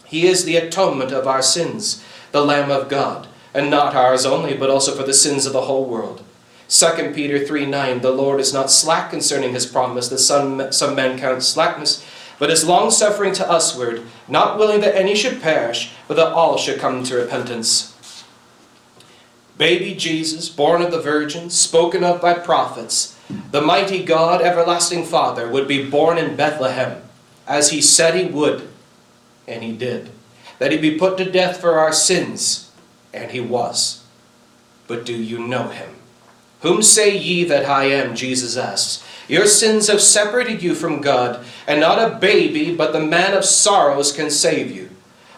He 0.05 0.27
is 0.27 0.45
the 0.45 0.55
atonement 0.55 1.11
of 1.11 1.27
our 1.27 1.41
sins, 1.41 2.01
the 2.31 2.45
Lamb 2.45 2.71
of 2.71 2.87
God, 2.87 3.27
and 3.53 3.69
not 3.69 3.95
ours 3.95 4.25
only, 4.25 4.55
but 4.55 4.69
also 4.69 4.95
for 4.95 5.03
the 5.03 5.13
sins 5.13 5.45
of 5.45 5.51
the 5.51 5.63
whole 5.63 5.83
world. 5.83 6.23
2 6.69 7.11
Peter 7.13 7.45
3 7.45 7.65
9, 7.65 8.01
the 8.01 8.11
Lord 8.11 8.39
is 8.39 8.53
not 8.53 8.71
slack 8.71 9.09
concerning 9.09 9.53
his 9.53 9.65
promise, 9.65 10.07
that 10.09 10.19
some, 10.19 10.71
some 10.71 10.95
men 10.95 11.19
count 11.19 11.43
slackness 11.43 12.05
but 12.39 12.49
is 12.49 12.65
longsuffering 12.65 13.33
to 13.33 13.43
usward, 13.43 14.01
not 14.27 14.57
willing 14.57 14.81
that 14.81 14.97
any 14.97 15.15
should 15.15 15.41
perish, 15.41 15.91
but 16.09 16.15
that 16.15 16.33
all 16.33 16.57
should 16.57 16.79
come 16.79 17.03
to 17.03 17.15
repentance. 17.15 18.25
Baby 19.57 19.95
Jesus, 19.95 20.49
born 20.49 20.81
of 20.81 20.91
the 20.91 20.99
Virgin, 20.99 21.49
spoken 21.49 22.03
of 22.03 22.21
by 22.21 22.33
prophets, 22.33 23.17
the 23.51 23.61
mighty 23.61 24.03
God, 24.03 24.41
everlasting 24.41 25.05
Father, 25.05 25.47
would 25.47 25.67
be 25.67 25.89
born 25.89 26.17
in 26.17 26.35
Bethlehem, 26.35 27.01
as 27.47 27.69
he 27.69 27.81
said 27.81 28.15
he 28.15 28.25
would, 28.25 28.67
and 29.47 29.63
he 29.63 29.71
did. 29.71 30.09
That 30.59 30.71
he 30.71 30.77
be 30.77 30.97
put 30.97 31.17
to 31.19 31.31
death 31.31 31.61
for 31.61 31.79
our 31.79 31.93
sins, 31.93 32.71
and 33.13 33.31
he 33.31 33.39
was. 33.39 34.03
But 34.87 35.05
do 35.05 35.13
you 35.13 35.39
know 35.39 35.69
him? 35.69 35.95
Whom 36.63 36.81
say 36.81 37.15
ye 37.15 37.43
that 37.43 37.65
I 37.65 37.85
am? 37.85 38.15
Jesus 38.15 38.55
asks. 38.55 39.03
Your 39.27 39.47
sins 39.47 39.87
have 39.87 40.01
separated 40.01 40.63
you 40.63 40.75
from 40.75 41.01
God, 41.01 41.45
and 41.67 41.79
not 41.79 41.99
a 41.99 42.17
baby, 42.17 42.73
but 42.73 42.93
the 42.93 43.01
man 43.01 43.33
of 43.33 43.43
sorrows 43.43 44.13
can 44.13 44.29
save 44.29 44.71
you. 44.71 44.89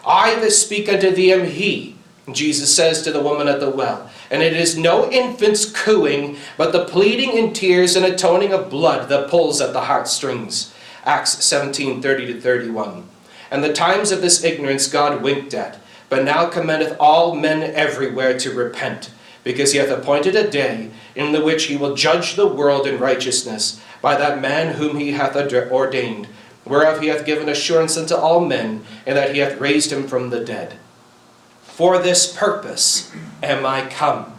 I 0.06 0.36
that 0.36 0.52
speak 0.52 0.88
unto 0.88 1.10
thee 1.10 1.32
am 1.32 1.46
he, 1.46 1.96
Jesus 2.30 2.74
says 2.74 3.02
to 3.02 3.10
the 3.10 3.20
woman 3.20 3.48
at 3.48 3.58
the 3.58 3.70
well. 3.70 4.08
And 4.30 4.40
it 4.40 4.52
is 4.52 4.78
no 4.78 5.10
infant's 5.10 5.70
cooing, 5.70 6.36
but 6.56 6.70
the 6.70 6.84
pleading 6.84 7.32
in 7.32 7.52
tears 7.52 7.96
and 7.96 8.06
atoning 8.06 8.52
of 8.52 8.70
blood 8.70 9.08
that 9.08 9.28
pulls 9.28 9.60
at 9.60 9.72
the 9.72 9.82
heartstrings. 9.82 10.72
Acts 11.04 11.44
17 11.44 12.02
30 12.02 12.34
to 12.34 12.40
31. 12.40 13.08
And 13.50 13.64
the 13.64 13.72
times 13.72 14.12
of 14.12 14.22
this 14.22 14.44
ignorance 14.44 14.88
God 14.88 15.22
winked 15.22 15.54
at, 15.54 15.78
but 16.08 16.24
now 16.24 16.48
commendeth 16.48 16.96
all 17.00 17.34
men 17.34 17.62
everywhere 17.62 18.38
to 18.38 18.52
repent 18.52 19.10
because 19.46 19.70
he 19.70 19.78
hath 19.78 19.90
appointed 19.90 20.34
a 20.34 20.50
day 20.50 20.90
in 21.14 21.30
the 21.30 21.40
which 21.40 21.66
he 21.66 21.76
will 21.76 21.94
judge 21.94 22.34
the 22.34 22.48
world 22.48 22.84
in 22.84 22.98
righteousness 22.98 23.80
by 24.02 24.16
that 24.16 24.40
man 24.40 24.74
whom 24.74 24.96
he 24.98 25.12
hath 25.12 25.36
ordained, 25.36 26.26
whereof 26.64 27.00
he 27.00 27.06
hath 27.06 27.24
given 27.24 27.48
assurance 27.48 27.96
unto 27.96 28.16
all 28.16 28.44
men, 28.44 28.84
and 29.06 29.16
that 29.16 29.32
he 29.32 29.38
hath 29.38 29.60
raised 29.60 29.92
him 29.92 30.08
from 30.08 30.30
the 30.30 30.44
dead. 30.44 30.74
For 31.62 31.96
this 31.96 32.36
purpose 32.36 33.12
am 33.40 33.64
I 33.64 33.86
come. 33.86 34.36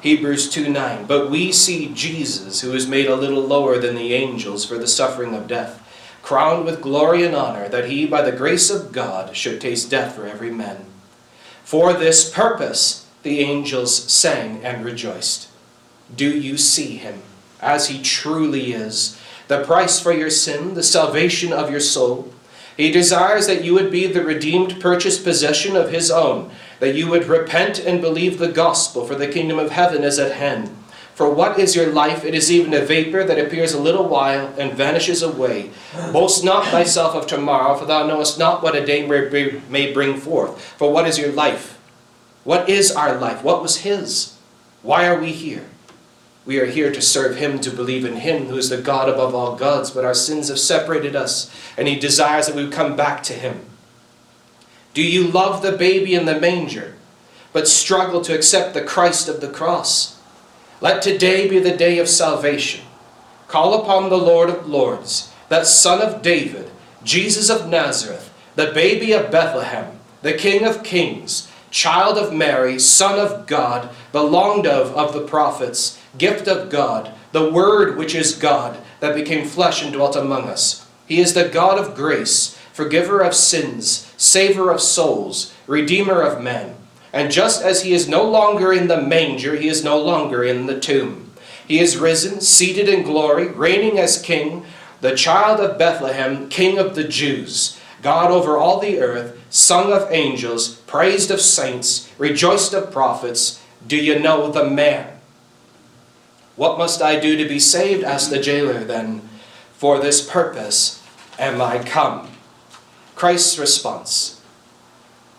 Hebrews 0.00 0.48
2 0.48 0.70
9. 0.70 1.04
But 1.04 1.30
we 1.30 1.52
see 1.52 1.92
Jesus, 1.92 2.62
who 2.62 2.72
is 2.72 2.86
made 2.86 3.08
a 3.08 3.16
little 3.16 3.42
lower 3.42 3.78
than 3.78 3.94
the 3.94 4.14
angels 4.14 4.64
for 4.64 4.78
the 4.78 4.86
suffering 4.86 5.34
of 5.34 5.46
death, 5.46 5.82
crowned 6.22 6.64
with 6.64 6.80
glory 6.80 7.24
and 7.24 7.36
honor, 7.36 7.68
that 7.68 7.90
he, 7.90 8.06
by 8.06 8.22
the 8.22 8.32
grace 8.32 8.70
of 8.70 8.90
God, 8.90 9.36
should 9.36 9.60
taste 9.60 9.90
death 9.90 10.14
for 10.14 10.26
every 10.26 10.50
man. 10.50 10.86
For 11.62 11.92
this 11.92 12.30
purpose 12.30 13.03
the 13.24 13.40
angels 13.40 13.94
sang 14.12 14.64
and 14.64 14.84
rejoiced. 14.84 15.48
Do 16.14 16.30
you 16.30 16.56
see 16.56 16.96
him 16.98 17.22
as 17.60 17.88
he 17.88 18.00
truly 18.00 18.72
is? 18.72 19.18
The 19.48 19.64
price 19.64 19.98
for 19.98 20.12
your 20.12 20.30
sin, 20.30 20.74
the 20.74 20.82
salvation 20.82 21.52
of 21.52 21.70
your 21.70 21.80
soul. 21.80 22.32
He 22.76 22.90
desires 22.90 23.46
that 23.46 23.64
you 23.64 23.74
would 23.74 23.90
be 23.90 24.06
the 24.06 24.22
redeemed, 24.22 24.80
purchased 24.80 25.24
possession 25.24 25.74
of 25.74 25.90
his 25.90 26.10
own, 26.10 26.50
that 26.80 26.94
you 26.94 27.08
would 27.08 27.26
repent 27.26 27.78
and 27.78 28.00
believe 28.00 28.38
the 28.38 28.48
gospel, 28.48 29.06
for 29.06 29.14
the 29.14 29.28
kingdom 29.28 29.58
of 29.58 29.70
heaven 29.70 30.04
is 30.04 30.18
at 30.18 30.32
hand. 30.32 30.70
For 31.14 31.30
what 31.30 31.58
is 31.60 31.76
your 31.76 31.92
life? 31.92 32.24
It 32.24 32.34
is 32.34 32.50
even 32.50 32.74
a 32.74 32.84
vapor 32.84 33.22
that 33.22 33.38
appears 33.38 33.72
a 33.72 33.80
little 33.80 34.08
while 34.08 34.52
and 34.58 34.72
vanishes 34.72 35.22
away. 35.22 35.70
Boast 36.12 36.42
not 36.42 36.66
thyself 36.66 37.14
of 37.14 37.28
tomorrow, 37.28 37.76
for 37.76 37.86
thou 37.86 38.04
knowest 38.04 38.38
not 38.38 38.62
what 38.62 38.74
a 38.74 38.84
day 38.84 39.06
may 39.06 39.92
bring 39.92 40.16
forth. 40.16 40.60
For 40.76 40.92
what 40.92 41.06
is 41.06 41.18
your 41.18 41.30
life? 41.30 41.78
What 42.44 42.68
is 42.68 42.92
our 42.92 43.16
life? 43.16 43.42
What 43.42 43.62
was 43.62 43.78
His? 43.78 44.36
Why 44.82 45.06
are 45.06 45.18
we 45.18 45.32
here? 45.32 45.64
We 46.46 46.60
are 46.60 46.66
here 46.66 46.92
to 46.92 47.00
serve 47.00 47.36
Him, 47.36 47.58
to 47.60 47.70
believe 47.70 48.04
in 48.04 48.16
Him, 48.16 48.46
who 48.46 48.56
is 48.58 48.68
the 48.68 48.76
God 48.76 49.08
above 49.08 49.34
all 49.34 49.56
gods, 49.56 49.90
but 49.90 50.04
our 50.04 50.14
sins 50.14 50.48
have 50.48 50.58
separated 50.58 51.16
us, 51.16 51.50
and 51.76 51.88
He 51.88 51.98
desires 51.98 52.46
that 52.46 52.54
we 52.54 52.68
come 52.68 52.96
back 52.96 53.22
to 53.24 53.32
Him. 53.32 53.64
Do 54.92 55.02
you 55.02 55.26
love 55.26 55.62
the 55.62 55.72
baby 55.72 56.14
in 56.14 56.26
the 56.26 56.38
manger, 56.38 56.94
but 57.52 57.66
struggle 57.66 58.20
to 58.20 58.34
accept 58.34 58.74
the 58.74 58.84
Christ 58.84 59.28
of 59.28 59.40
the 59.40 59.48
cross? 59.48 60.20
Let 60.82 61.00
today 61.00 61.48
be 61.48 61.58
the 61.58 61.76
day 61.76 61.98
of 61.98 62.08
salvation. 62.10 62.84
Call 63.48 63.82
upon 63.82 64.10
the 64.10 64.18
Lord 64.18 64.50
of 64.50 64.68
Lords, 64.68 65.32
that 65.48 65.66
Son 65.66 66.02
of 66.02 66.20
David, 66.20 66.70
Jesus 67.02 67.48
of 67.48 67.68
Nazareth, 67.68 68.32
the 68.54 68.70
baby 68.72 69.12
of 69.12 69.30
Bethlehem, 69.30 69.98
the 70.20 70.34
King 70.34 70.66
of 70.66 70.82
Kings, 70.82 71.50
child 71.74 72.16
of 72.16 72.32
Mary, 72.32 72.78
Son 72.78 73.18
of 73.18 73.48
God, 73.48 73.90
belonged 74.12 74.64
of 74.64 74.94
of 74.94 75.12
the 75.12 75.26
prophets, 75.26 76.00
gift 76.16 76.46
of 76.46 76.70
God, 76.70 77.12
the 77.32 77.50
Word 77.50 77.98
which 77.98 78.14
is 78.14 78.36
God, 78.36 78.78
that 79.00 79.16
became 79.16 79.44
flesh 79.44 79.82
and 79.82 79.92
dwelt 79.92 80.14
among 80.14 80.44
us. 80.44 80.86
He 81.04 81.18
is 81.18 81.34
the 81.34 81.48
God 81.48 81.76
of 81.76 81.96
grace, 81.96 82.56
forgiver 82.72 83.20
of 83.20 83.34
sins, 83.34 84.08
saver 84.16 84.70
of 84.70 84.80
souls, 84.80 85.52
redeemer 85.66 86.22
of 86.22 86.40
men. 86.40 86.76
And 87.12 87.32
just 87.32 87.60
as 87.60 87.82
he 87.82 87.92
is 87.92 88.08
no 88.08 88.22
longer 88.22 88.72
in 88.72 88.86
the 88.86 89.02
manger, 89.02 89.56
he 89.56 89.66
is 89.66 89.82
no 89.82 90.00
longer 90.00 90.44
in 90.44 90.66
the 90.66 90.78
tomb. 90.78 91.32
He 91.66 91.80
is 91.80 91.96
risen, 91.96 92.40
seated 92.40 92.88
in 92.88 93.02
glory, 93.02 93.48
reigning 93.48 93.98
as 93.98 94.22
king, 94.22 94.64
the 95.00 95.16
child 95.16 95.58
of 95.58 95.76
Bethlehem, 95.76 96.48
king 96.48 96.78
of 96.78 96.94
the 96.94 97.04
Jews, 97.04 97.80
God 98.04 98.30
over 98.30 98.58
all 98.58 98.80
the 98.80 99.00
earth, 99.00 99.34
sung 99.48 99.90
of 99.90 100.12
angels, 100.12 100.74
praised 100.80 101.30
of 101.30 101.40
saints, 101.40 102.12
rejoiced 102.18 102.74
of 102.74 102.92
prophets. 102.92 103.62
Do 103.86 103.96
you 103.96 104.18
know 104.18 104.50
the 104.50 104.68
man? 104.68 105.20
What 106.54 106.76
must 106.76 107.00
I 107.00 107.18
do 107.18 107.34
to 107.38 107.48
be 107.48 107.58
saved? 107.58 108.04
asked 108.04 108.28
the 108.28 108.38
jailer 108.38 108.84
then. 108.84 109.26
For 109.72 109.98
this 109.98 110.20
purpose 110.28 111.02
am 111.38 111.62
I 111.62 111.78
come. 111.78 112.28
Christ's 113.14 113.58
response 113.58 114.42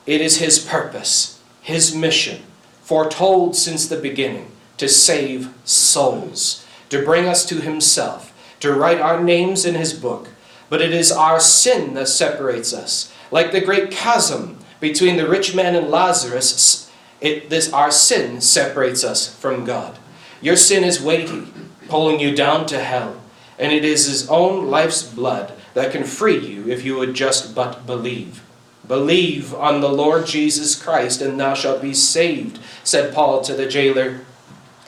It 0.07 0.19
is 0.19 0.37
his 0.37 0.57
purpose, 0.57 1.39
his 1.61 1.95
mission, 1.95 2.41
foretold 2.81 3.55
since 3.55 3.87
the 3.87 3.97
beginning, 3.97 4.51
to 4.77 4.89
save 4.89 5.53
souls, 5.65 6.65
to 6.89 7.05
bring 7.05 7.27
us 7.27 7.45
to 7.45 7.61
himself, 7.61 8.33
to 8.61 8.73
write 8.73 8.99
our 8.99 9.21
names 9.21 9.65
in 9.65 9.75
his 9.75 9.93
book. 9.93 10.29
But 10.69 10.81
it 10.81 10.93
is 10.93 11.11
our 11.11 11.39
sin 11.39 11.93
that 11.93 12.07
separates 12.07 12.73
us. 12.73 13.13
Like 13.31 13.51
the 13.51 13.61
great 13.61 13.91
chasm 13.91 14.59
between 14.79 15.17
the 15.17 15.27
rich 15.27 15.55
man 15.55 15.75
and 15.75 15.89
Lazarus, 15.89 16.91
it, 17.21 17.49
this, 17.49 17.71
our 17.71 17.91
sin 17.91 18.41
separates 18.41 19.03
us 19.03 19.33
from 19.39 19.65
God. 19.65 19.97
Your 20.41 20.55
sin 20.55 20.83
is 20.83 21.01
weighty, 21.01 21.47
pulling 21.87 22.19
you 22.19 22.35
down 22.35 22.65
to 22.67 22.79
hell, 22.79 23.21
and 23.57 23.71
it 23.71 23.85
is 23.85 24.05
His 24.05 24.29
own 24.29 24.67
life's 24.67 25.03
blood 25.03 25.53
that 25.73 25.91
can 25.91 26.03
free 26.03 26.37
you 26.37 26.67
if 26.69 26.83
you 26.83 26.97
would 26.97 27.13
just 27.13 27.55
but 27.55 27.85
believe. 27.85 28.43
Believe 28.87 29.53
on 29.53 29.81
the 29.81 29.89
Lord 29.89 30.27
Jesus 30.27 30.81
Christ, 30.81 31.21
and 31.21 31.39
thou 31.39 31.53
shalt 31.53 31.81
be 31.81 31.93
saved, 31.93 32.59
said 32.83 33.13
Paul 33.13 33.41
to 33.41 33.53
the 33.53 33.67
jailer. 33.67 34.21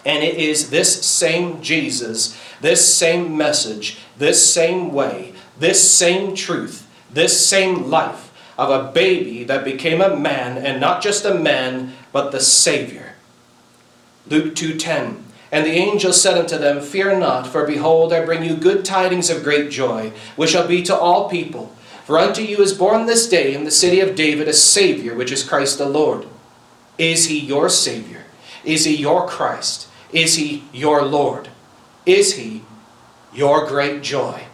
And 0.05 0.24
it 0.24 0.36
is 0.36 0.69
this 0.69 1.05
same 1.05 1.62
Jesus, 1.62 2.39
this 2.62 2.93
same 2.93 3.36
message, 3.36 3.98
this 4.17 4.53
same 4.53 4.93
way, 4.93 5.34
this 5.59 5.91
same 5.91 6.35
truth, 6.35 6.87
this 7.11 7.45
same 7.45 7.89
life 7.89 8.31
of 8.57 8.69
a 8.69 8.91
baby 8.91 9.43
that 9.43 9.63
became 9.63 10.01
a 10.01 10.15
man, 10.15 10.57
and 10.57 10.81
not 10.81 11.01
just 11.01 11.25
a 11.25 11.33
man, 11.33 11.93
but 12.11 12.31
the 12.31 12.39
Savior. 12.39 13.13
Luke 14.27 14.55
2:10 14.55 15.23
and 15.51 15.65
the 15.65 15.71
angel 15.71 16.12
said 16.12 16.38
unto 16.38 16.58
them, 16.58 16.82
Fear 16.82 17.19
not, 17.19 17.47
for 17.47 17.65
behold, 17.65 18.12
I 18.12 18.25
bring 18.25 18.43
you 18.43 18.55
good 18.55 18.84
tidings 18.84 19.29
of 19.29 19.43
great 19.43 19.71
joy, 19.71 20.12
which 20.36 20.51
shall 20.51 20.67
be 20.67 20.84
to 20.84 20.95
all 20.95 21.29
people. 21.29 21.73
For 22.05 22.17
unto 22.17 22.41
you 22.41 22.58
is 22.58 22.73
born 22.73 23.05
this 23.05 23.29
day 23.29 23.53
in 23.53 23.63
the 23.63 23.71
city 23.71 23.99
of 23.99 24.15
David 24.15 24.47
a 24.47 24.53
Savior, 24.53 25.15
which 25.15 25.32
is 25.32 25.43
Christ 25.43 25.77
the 25.77 25.88
Lord. 25.88 26.27
Is 26.97 27.27
he 27.27 27.39
your 27.39 27.69
Savior? 27.69 28.25
Is 28.63 28.86
he 28.86 28.95
your 28.95 29.27
Christ? 29.27 29.88
Is 30.12 30.36
he 30.36 30.63
your 30.73 31.03
Lord? 31.03 31.49
Is 32.05 32.36
he 32.36 32.63
your 33.34 33.65
great 33.67 34.01
joy? 34.01 34.46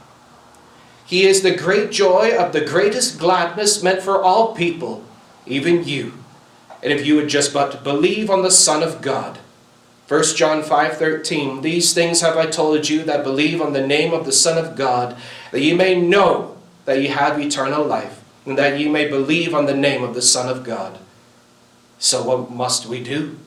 He 1.14 1.28
is 1.28 1.44
the 1.44 1.56
great 1.56 1.92
joy 1.92 2.36
of 2.36 2.54
the 2.54 2.66
greatest 2.66 3.20
gladness 3.20 3.84
meant 3.84 4.02
for 4.02 4.20
all 4.20 4.56
people, 4.56 5.04
even 5.46 5.84
you. 5.84 6.14
And 6.82 6.92
if 6.92 7.06
you 7.06 7.16
would 7.18 7.28
just 7.28 7.54
but 7.54 7.84
believe 7.84 8.32
on 8.32 8.42
the 8.42 8.50
Son 8.50 8.82
of 8.82 9.00
God, 9.00 9.38
1 10.08 10.36
John 10.36 10.64
5:13 10.64 11.62
These 11.62 11.94
things 11.94 12.22
have 12.22 12.36
I 12.36 12.48
told 12.48 12.90
you 12.90 13.04
that 13.04 13.24
believe 13.24 13.62
on 13.62 13.74
the 13.74 13.86
name 13.86 14.12
of 14.12 14.26
the 14.26 14.32
Son 14.32 14.58
of 14.58 14.76
God 14.76 15.16
that 15.52 15.62
ye 15.62 15.76
may 15.76 15.94
know 15.94 16.58
that 16.86 17.00
ye 17.00 17.10
have 17.10 17.40
eternal 17.40 17.86
life 17.86 18.24
and 18.44 18.58
that 18.58 18.80
ye 18.80 18.90
may 18.90 19.08
believe 19.08 19.54
on 19.54 19.68
the 19.68 19.78
name 19.78 20.02
of 20.02 20.16
the 20.16 20.22
Son 20.24 20.50
of 20.50 20.64
God. 20.64 20.98
So 22.00 22.24
what 22.24 22.50
must 22.50 22.88
we 22.88 23.04
do? 23.04 23.38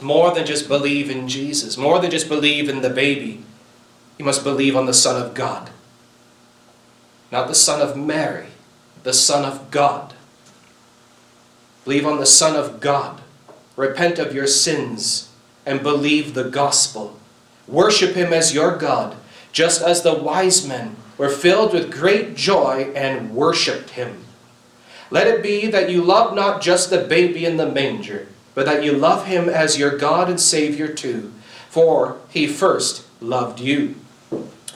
More 0.00 0.32
than 0.32 0.46
just 0.46 0.68
believe 0.68 1.10
in 1.10 1.26
Jesus, 1.26 1.76
more 1.76 1.98
than 1.98 2.12
just 2.12 2.28
believe 2.28 2.68
in 2.68 2.82
the 2.82 2.88
baby. 3.04 3.42
You 4.16 4.24
must 4.24 4.44
believe 4.44 4.76
on 4.76 4.86
the 4.86 4.94
Son 4.94 5.20
of 5.20 5.34
God. 5.34 5.70
Not 7.30 7.48
the 7.48 7.54
Son 7.54 7.80
of 7.80 7.96
Mary, 7.96 8.46
the 9.02 9.12
Son 9.12 9.44
of 9.44 9.70
God. 9.70 10.14
Believe 11.84 12.06
on 12.06 12.18
the 12.18 12.26
Son 12.26 12.56
of 12.56 12.80
God. 12.80 13.20
Repent 13.76 14.18
of 14.18 14.34
your 14.34 14.46
sins 14.46 15.30
and 15.64 15.82
believe 15.82 16.34
the 16.34 16.44
gospel. 16.44 17.18
Worship 17.66 18.14
him 18.14 18.32
as 18.32 18.54
your 18.54 18.76
God, 18.76 19.16
just 19.52 19.82
as 19.82 20.02
the 20.02 20.14
wise 20.14 20.66
men 20.66 20.96
were 21.18 21.28
filled 21.28 21.74
with 21.74 21.92
great 21.92 22.34
joy 22.34 22.90
and 22.94 23.34
worshiped 23.34 23.90
him. 23.90 24.24
Let 25.10 25.26
it 25.26 25.42
be 25.42 25.66
that 25.68 25.90
you 25.90 26.02
love 26.02 26.34
not 26.34 26.62
just 26.62 26.90
the 26.90 26.98
baby 26.98 27.44
in 27.44 27.56
the 27.56 27.70
manger, 27.70 28.28
but 28.54 28.66
that 28.66 28.82
you 28.82 28.92
love 28.92 29.26
him 29.26 29.48
as 29.48 29.78
your 29.78 29.96
God 29.96 30.28
and 30.28 30.40
Savior 30.40 30.88
too, 30.88 31.32
for 31.68 32.18
he 32.30 32.46
first 32.46 33.06
loved 33.20 33.60
you. 33.60 33.94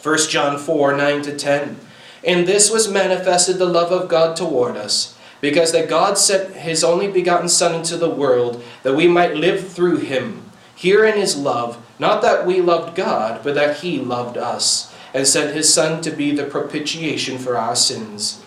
1 0.03 0.19
John 0.29 0.59
4 0.59 0.97
9 0.97 1.23
to 1.23 1.37
10. 1.37 1.77
In 2.23 2.45
this 2.45 2.71
was 2.71 2.89
manifested 2.89 3.59
the 3.59 3.67
love 3.67 3.91
of 3.91 4.09
God 4.09 4.37
toward 4.37 4.77
us, 4.77 5.17
because 5.41 5.73
that 5.73 5.89
God 5.89 6.19
sent 6.19 6.55
his 6.55 6.85
only 6.85 7.09
begotten 7.09 7.49
Son 7.49 7.75
into 7.75 7.97
the 7.97 8.11
world, 8.11 8.63
that 8.83 8.95
we 8.95 9.09
might 9.09 9.35
live 9.35 9.69
through 9.69 9.99
him. 9.99 10.51
Herein 10.83 11.17
is 11.17 11.37
love, 11.37 11.79
not 12.01 12.23
that 12.23 12.45
we 12.45 12.61
loved 12.61 12.97
God, 12.97 13.43
but 13.45 13.55
that 13.55 13.79
He 13.79 14.01
loved 14.01 14.37
us, 14.37 14.93
and 15.15 15.25
sent 15.25 15.55
His 15.55 15.73
Son 15.73 16.03
to 16.03 16.11
be 16.11 16.33
the 16.33 16.43
propitiation 16.43 17.39
for 17.39 17.57
our 17.57 17.77
sins. 17.77 18.43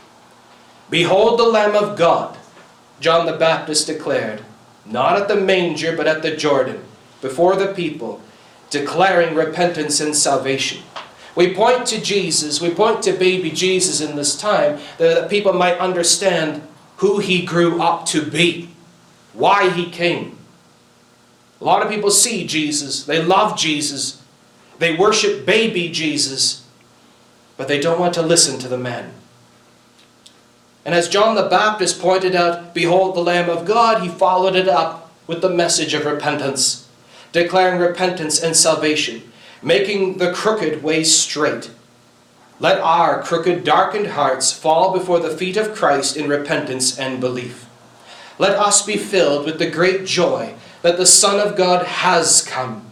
Behold 0.90 1.40
the 1.40 1.44
Lamb 1.44 1.76
of 1.76 1.98
God, 1.98 2.38
John 3.00 3.26
the 3.26 3.38
Baptist 3.38 3.88
declared, 3.88 4.44
not 4.86 5.16
at 5.16 5.30
the 5.30 5.38
manger, 5.38 5.96
but 5.96 6.08
at 6.08 6.24
the 6.24 6.36
Jordan, 6.36 6.84
before 7.22 7.56
the 7.56 7.74
people, 7.74 8.22
declaring 8.70 9.34
repentance 9.34 10.02
and 10.02 10.14
salvation. 10.14 10.84
We 11.36 11.54
point 11.54 11.86
to 11.88 12.00
Jesus, 12.02 12.62
we 12.62 12.70
point 12.70 13.04
to 13.04 13.12
baby 13.12 13.52
Jesus 13.52 14.00
in 14.02 14.16
this 14.16 14.38
time, 14.38 14.80
that 14.98 15.30
people 15.30 15.54
might 15.54 15.78
understand 15.78 16.66
who 16.98 17.20
He 17.20 17.46
grew 17.46 17.82
up 17.82 18.06
to 18.08 18.22
be, 18.22 18.70
why 19.34 19.70
He 19.70 19.90
came. 19.90 20.38
A 21.60 21.64
lot 21.64 21.84
of 21.84 21.90
people 21.90 22.12
see 22.12 22.48
Jesus, 22.48 23.04
they 23.04 23.22
love 23.22 23.58
Jesus, 23.58 24.22
they 24.80 24.96
worship 24.96 25.46
baby 25.46 25.90
Jesus, 25.90 26.66
but 27.58 27.68
they 27.68 27.80
don't 27.80 28.00
want 28.00 28.14
to 28.16 28.22
listen 28.22 28.60
to 28.60 28.68
the 28.68 28.78
man. 28.78 29.12
And 30.86 30.94
as 30.94 31.10
John 31.10 31.36
the 31.36 31.44
Baptist 31.44 32.00
pointed 32.00 32.36
out, 32.36 32.74
Behold 32.74 33.16
the 33.16 33.22
Lamb 33.22 33.50
of 33.50 33.66
God, 33.66 34.04
he 34.04 34.10
followed 34.10 34.56
it 34.56 34.68
up 34.68 35.12
with 35.28 35.42
the 35.42 35.50
message 35.50 35.94
of 35.94 36.06
repentance, 36.06 36.88
declaring 37.32 37.80
repentance 37.80 38.42
and 38.42 38.56
salvation, 38.56 39.24
making 39.62 40.18
the 40.18 40.32
crooked 40.34 40.84
way 40.84 41.04
straight. 41.04 41.72
Let 42.60 42.80
our 42.80 43.22
crooked, 43.22 43.64
darkened 43.64 44.08
hearts 44.08 44.52
fall 44.52 44.94
before 44.94 45.20
the 45.20 45.36
feet 45.36 45.58
of 45.58 45.76
Christ 45.76 46.16
in 46.16 46.30
repentance 46.30 46.98
and 46.98 47.20
belief. 47.20 47.66
Let 48.38 48.58
us 48.58 48.86
be 48.86 48.98
filled 48.98 49.46
with 49.46 49.60
the 49.60 49.70
great 49.70 50.06
joy 50.06 50.56
that 50.82 50.98
the 50.98 51.06
Son 51.06 51.40
of 51.40 51.58
God 51.58 51.86
has 51.86 52.42
come, 52.42 52.86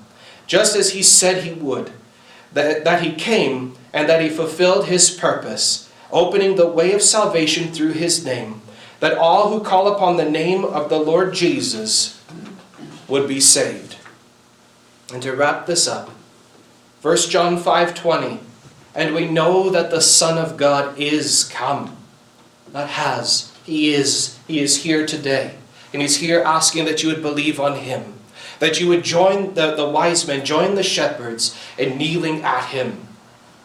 just 0.48 0.76
as 0.76 0.92
he 0.92 1.04
said 1.04 1.44
he 1.44 1.54
would, 1.54 1.92
that, 2.54 2.84
that 2.84 3.02
he 3.02 3.14
came 3.14 3.76
and 3.94 4.10
that 4.10 4.22
he 4.22 4.30
fulfilled 4.30 4.88
his 4.88 5.10
purpose, 5.12 5.92
opening 6.12 6.56
the 6.56 6.68
way 6.68 6.94
of 6.94 7.02
salvation 7.02 7.72
through 7.72 7.92
his 7.92 8.26
name, 8.26 8.62
that 9.00 9.18
all 9.18 9.50
who 9.50 9.64
call 9.64 9.94
upon 9.94 10.18
the 10.18 10.30
name 10.30 10.64
of 10.64 10.90
the 10.90 11.00
Lord 11.00 11.34
Jesus 11.34 12.22
would 13.08 13.28
be 13.28 13.40
saved. 13.40 13.98
And 15.14 15.22
to 15.22 15.34
wrap 15.34 15.66
this 15.66 15.88
up, 15.88 16.10
1 17.04 17.30
John 17.30 17.62
5:20, 17.62 18.40
and 18.96 19.14
we 19.14 19.28
know 19.28 19.70
that 19.70 19.92
the 19.92 20.00
Son 20.00 20.38
of 20.38 20.56
God 20.56 20.98
is 20.98 21.44
come, 21.44 21.98
not 22.74 22.92
has, 22.92 23.52
he 23.66 23.94
is, 23.94 24.38
he 24.48 24.62
is 24.62 24.84
here 24.84 25.06
today. 25.06 25.56
And 25.92 26.02
he's 26.02 26.18
here 26.18 26.40
asking 26.40 26.86
that 26.86 27.04
you 27.04 27.10
would 27.10 27.22
believe 27.22 27.60
on 27.60 27.76
him. 27.76 28.14
that 28.60 28.80
you 28.80 28.88
would 28.88 29.04
join 29.04 29.54
the, 29.56 29.76
the 29.76 29.90
wise 29.90 30.26
men, 30.26 30.46
join 30.46 30.76
the 30.76 30.84
shepherds 30.84 31.54
in 31.78 31.98
kneeling 31.98 32.42
at 32.44 32.68
him, 32.68 33.06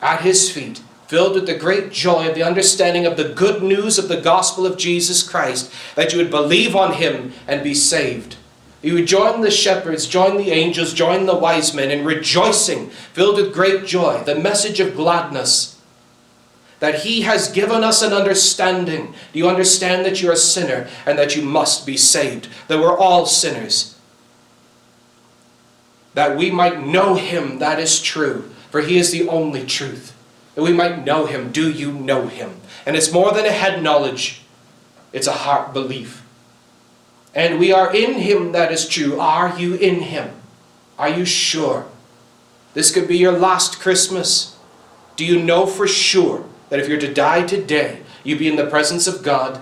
at 0.03 0.22
his 0.22 0.51
feet, 0.51 0.83
filled 1.07 1.35
with 1.35 1.46
the 1.46 1.55
great 1.55 1.92
joy 1.92 2.29
of 2.29 2.35
the 2.35 2.42
understanding 2.42 3.07
of 3.07 3.16
the 3.16 3.29
good 3.29 3.62
news 3.62 3.96
of 3.96 4.09
the 4.09 4.20
gospel 4.20 4.66
of 4.66 4.77
Jesus 4.77 5.22
Christ, 5.22 5.70
that 5.94 6.12
you 6.12 6.18
would 6.18 6.31
believe 6.31 6.74
on 6.74 6.94
him 6.94 7.33
and 7.46 7.62
be 7.62 7.74
saved. 7.74 8.35
You 8.80 8.94
would 8.94 9.06
join 9.06 9.40
the 9.40 9.50
shepherds, 9.50 10.06
join 10.06 10.36
the 10.36 10.52
angels, 10.52 10.94
join 10.94 11.26
the 11.26 11.36
wise 11.36 11.74
men 11.74 11.90
in 11.90 12.04
rejoicing, 12.04 12.90
filled 12.90 13.36
with 13.36 13.52
great 13.52 13.86
joy, 13.86 14.22
the 14.22 14.36
message 14.36 14.78
of 14.78 14.94
gladness 14.94 15.78
that 16.80 17.00
He 17.00 17.22
has 17.22 17.50
given 17.50 17.82
us 17.82 18.02
an 18.02 18.12
understanding. 18.12 19.14
Do 19.32 19.38
you 19.38 19.48
understand 19.48 20.04
that 20.04 20.22
you're 20.22 20.32
a 20.32 20.36
sinner 20.36 20.88
and 21.06 21.18
that 21.18 21.36
you 21.36 21.42
must 21.42 21.86
be 21.86 21.96
saved? 21.96 22.48
That 22.68 22.78
we're 22.78 22.96
all 22.96 23.26
sinners. 23.26 23.96
That 26.14 26.36
we 26.36 26.50
might 26.50 26.84
know 26.84 27.14
Him, 27.14 27.58
that 27.58 27.78
is 27.78 28.00
true, 28.00 28.50
for 28.70 28.80
He 28.80 28.98
is 28.98 29.10
the 29.10 29.28
only 29.28 29.66
truth. 29.66 30.16
That 30.54 30.62
we 30.62 30.72
might 30.72 31.04
know 31.04 31.26
Him. 31.26 31.50
Do 31.50 31.70
you 31.70 31.92
know 31.92 32.28
Him? 32.28 32.60
And 32.86 32.96
it's 32.96 33.12
more 33.12 33.32
than 33.32 33.44
a 33.44 33.52
head 33.52 33.82
knowledge, 33.82 34.42
it's 35.12 35.26
a 35.26 35.32
heart 35.32 35.72
belief. 35.72 36.24
And 37.34 37.58
we 37.58 37.72
are 37.72 37.94
in 37.94 38.14
Him, 38.14 38.52
that 38.52 38.72
is 38.72 38.88
true. 38.88 39.18
Are 39.20 39.58
you 39.58 39.74
in 39.74 40.00
Him? 40.00 40.30
Are 40.98 41.08
you 41.08 41.24
sure? 41.24 41.86
This 42.74 42.92
could 42.92 43.08
be 43.08 43.18
your 43.18 43.38
last 43.38 43.80
Christmas. 43.80 44.56
Do 45.16 45.24
you 45.24 45.42
know 45.42 45.66
for 45.66 45.86
sure 45.86 46.44
that 46.68 46.80
if 46.80 46.88
you're 46.88 47.00
to 47.00 47.12
die 47.12 47.46
today, 47.46 48.00
you'd 48.24 48.38
be 48.38 48.48
in 48.48 48.56
the 48.56 48.66
presence 48.66 49.06
of 49.06 49.22
God. 49.22 49.60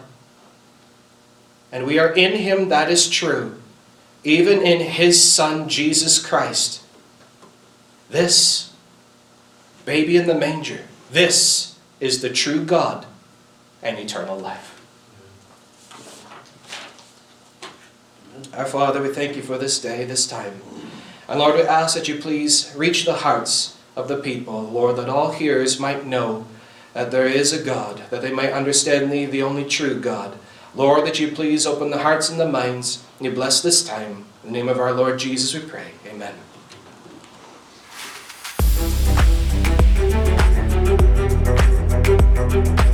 And 1.71 1.87
we 1.87 1.99
are 1.99 2.13
in 2.13 2.33
Him, 2.33 2.69
that 2.69 2.91
is 2.91 3.09
true, 3.09 3.61
even 4.25 4.63
in 4.63 4.81
His 4.81 5.23
Son, 5.23 5.69
Jesus 5.69 6.25
Christ. 6.25 6.83
This 8.09 8.73
baby 9.85 10.17
in 10.17 10.27
the 10.27 10.35
manger, 10.35 10.85
this 11.11 11.79
is 12.01 12.23
the 12.23 12.31
true 12.31 12.65
God 12.65 13.07
and 13.83 13.99
eternal 13.99 14.39
life. 14.39 14.76
Our 18.55 18.67
Father, 18.67 19.03
we 19.03 19.09
thank 19.09 19.37
you 19.37 19.43
for 19.43 19.59
this 19.59 19.81
day, 19.81 20.05
this 20.05 20.27
time. 20.27 20.61
And 21.29 21.39
Lord, 21.39 21.55
we 21.57 21.63
ask 21.63 21.95
that 21.97 22.09
you 22.09 22.21
please 22.21 22.73
reach 22.77 23.05
the 23.05 23.15
hearts 23.15 23.77
of 23.95 24.09
the 24.09 24.17
people, 24.17 24.63
Lord, 24.63 24.97
that 24.97 25.09
all 25.09 25.33
hearers 25.33 25.81
might 25.81 26.07
know 26.07 26.47
that 26.93 27.11
there 27.11 27.27
is 27.27 27.53
a 27.53 27.63
God, 27.63 28.03
that 28.11 28.23
they 28.23 28.33
might 28.33 28.53
understand 28.53 29.11
thee, 29.11 29.27
the 29.27 29.43
only 29.43 29.65
true 29.65 30.01
God. 30.01 30.39
Lord, 30.75 31.07
that 31.07 31.21
you 31.21 31.33
please 31.33 31.67
open 31.67 31.91
the 31.91 31.99
hearts 31.99 32.29
and 32.29 32.39
the 32.39 32.49
minds, 32.49 33.05
and 33.19 33.27
you 33.27 33.33
bless 33.33 33.63
this 33.63 33.85
time. 33.85 34.27
In 34.45 34.53
the 34.53 34.59
name 34.59 34.69
of 34.69 34.79
our 34.79 34.93
Lord 34.93 35.19
Jesus, 35.19 35.55
we 35.55 35.69
pray. 35.69 35.93
Amen. 36.07 36.35
Amen. 42.49 42.87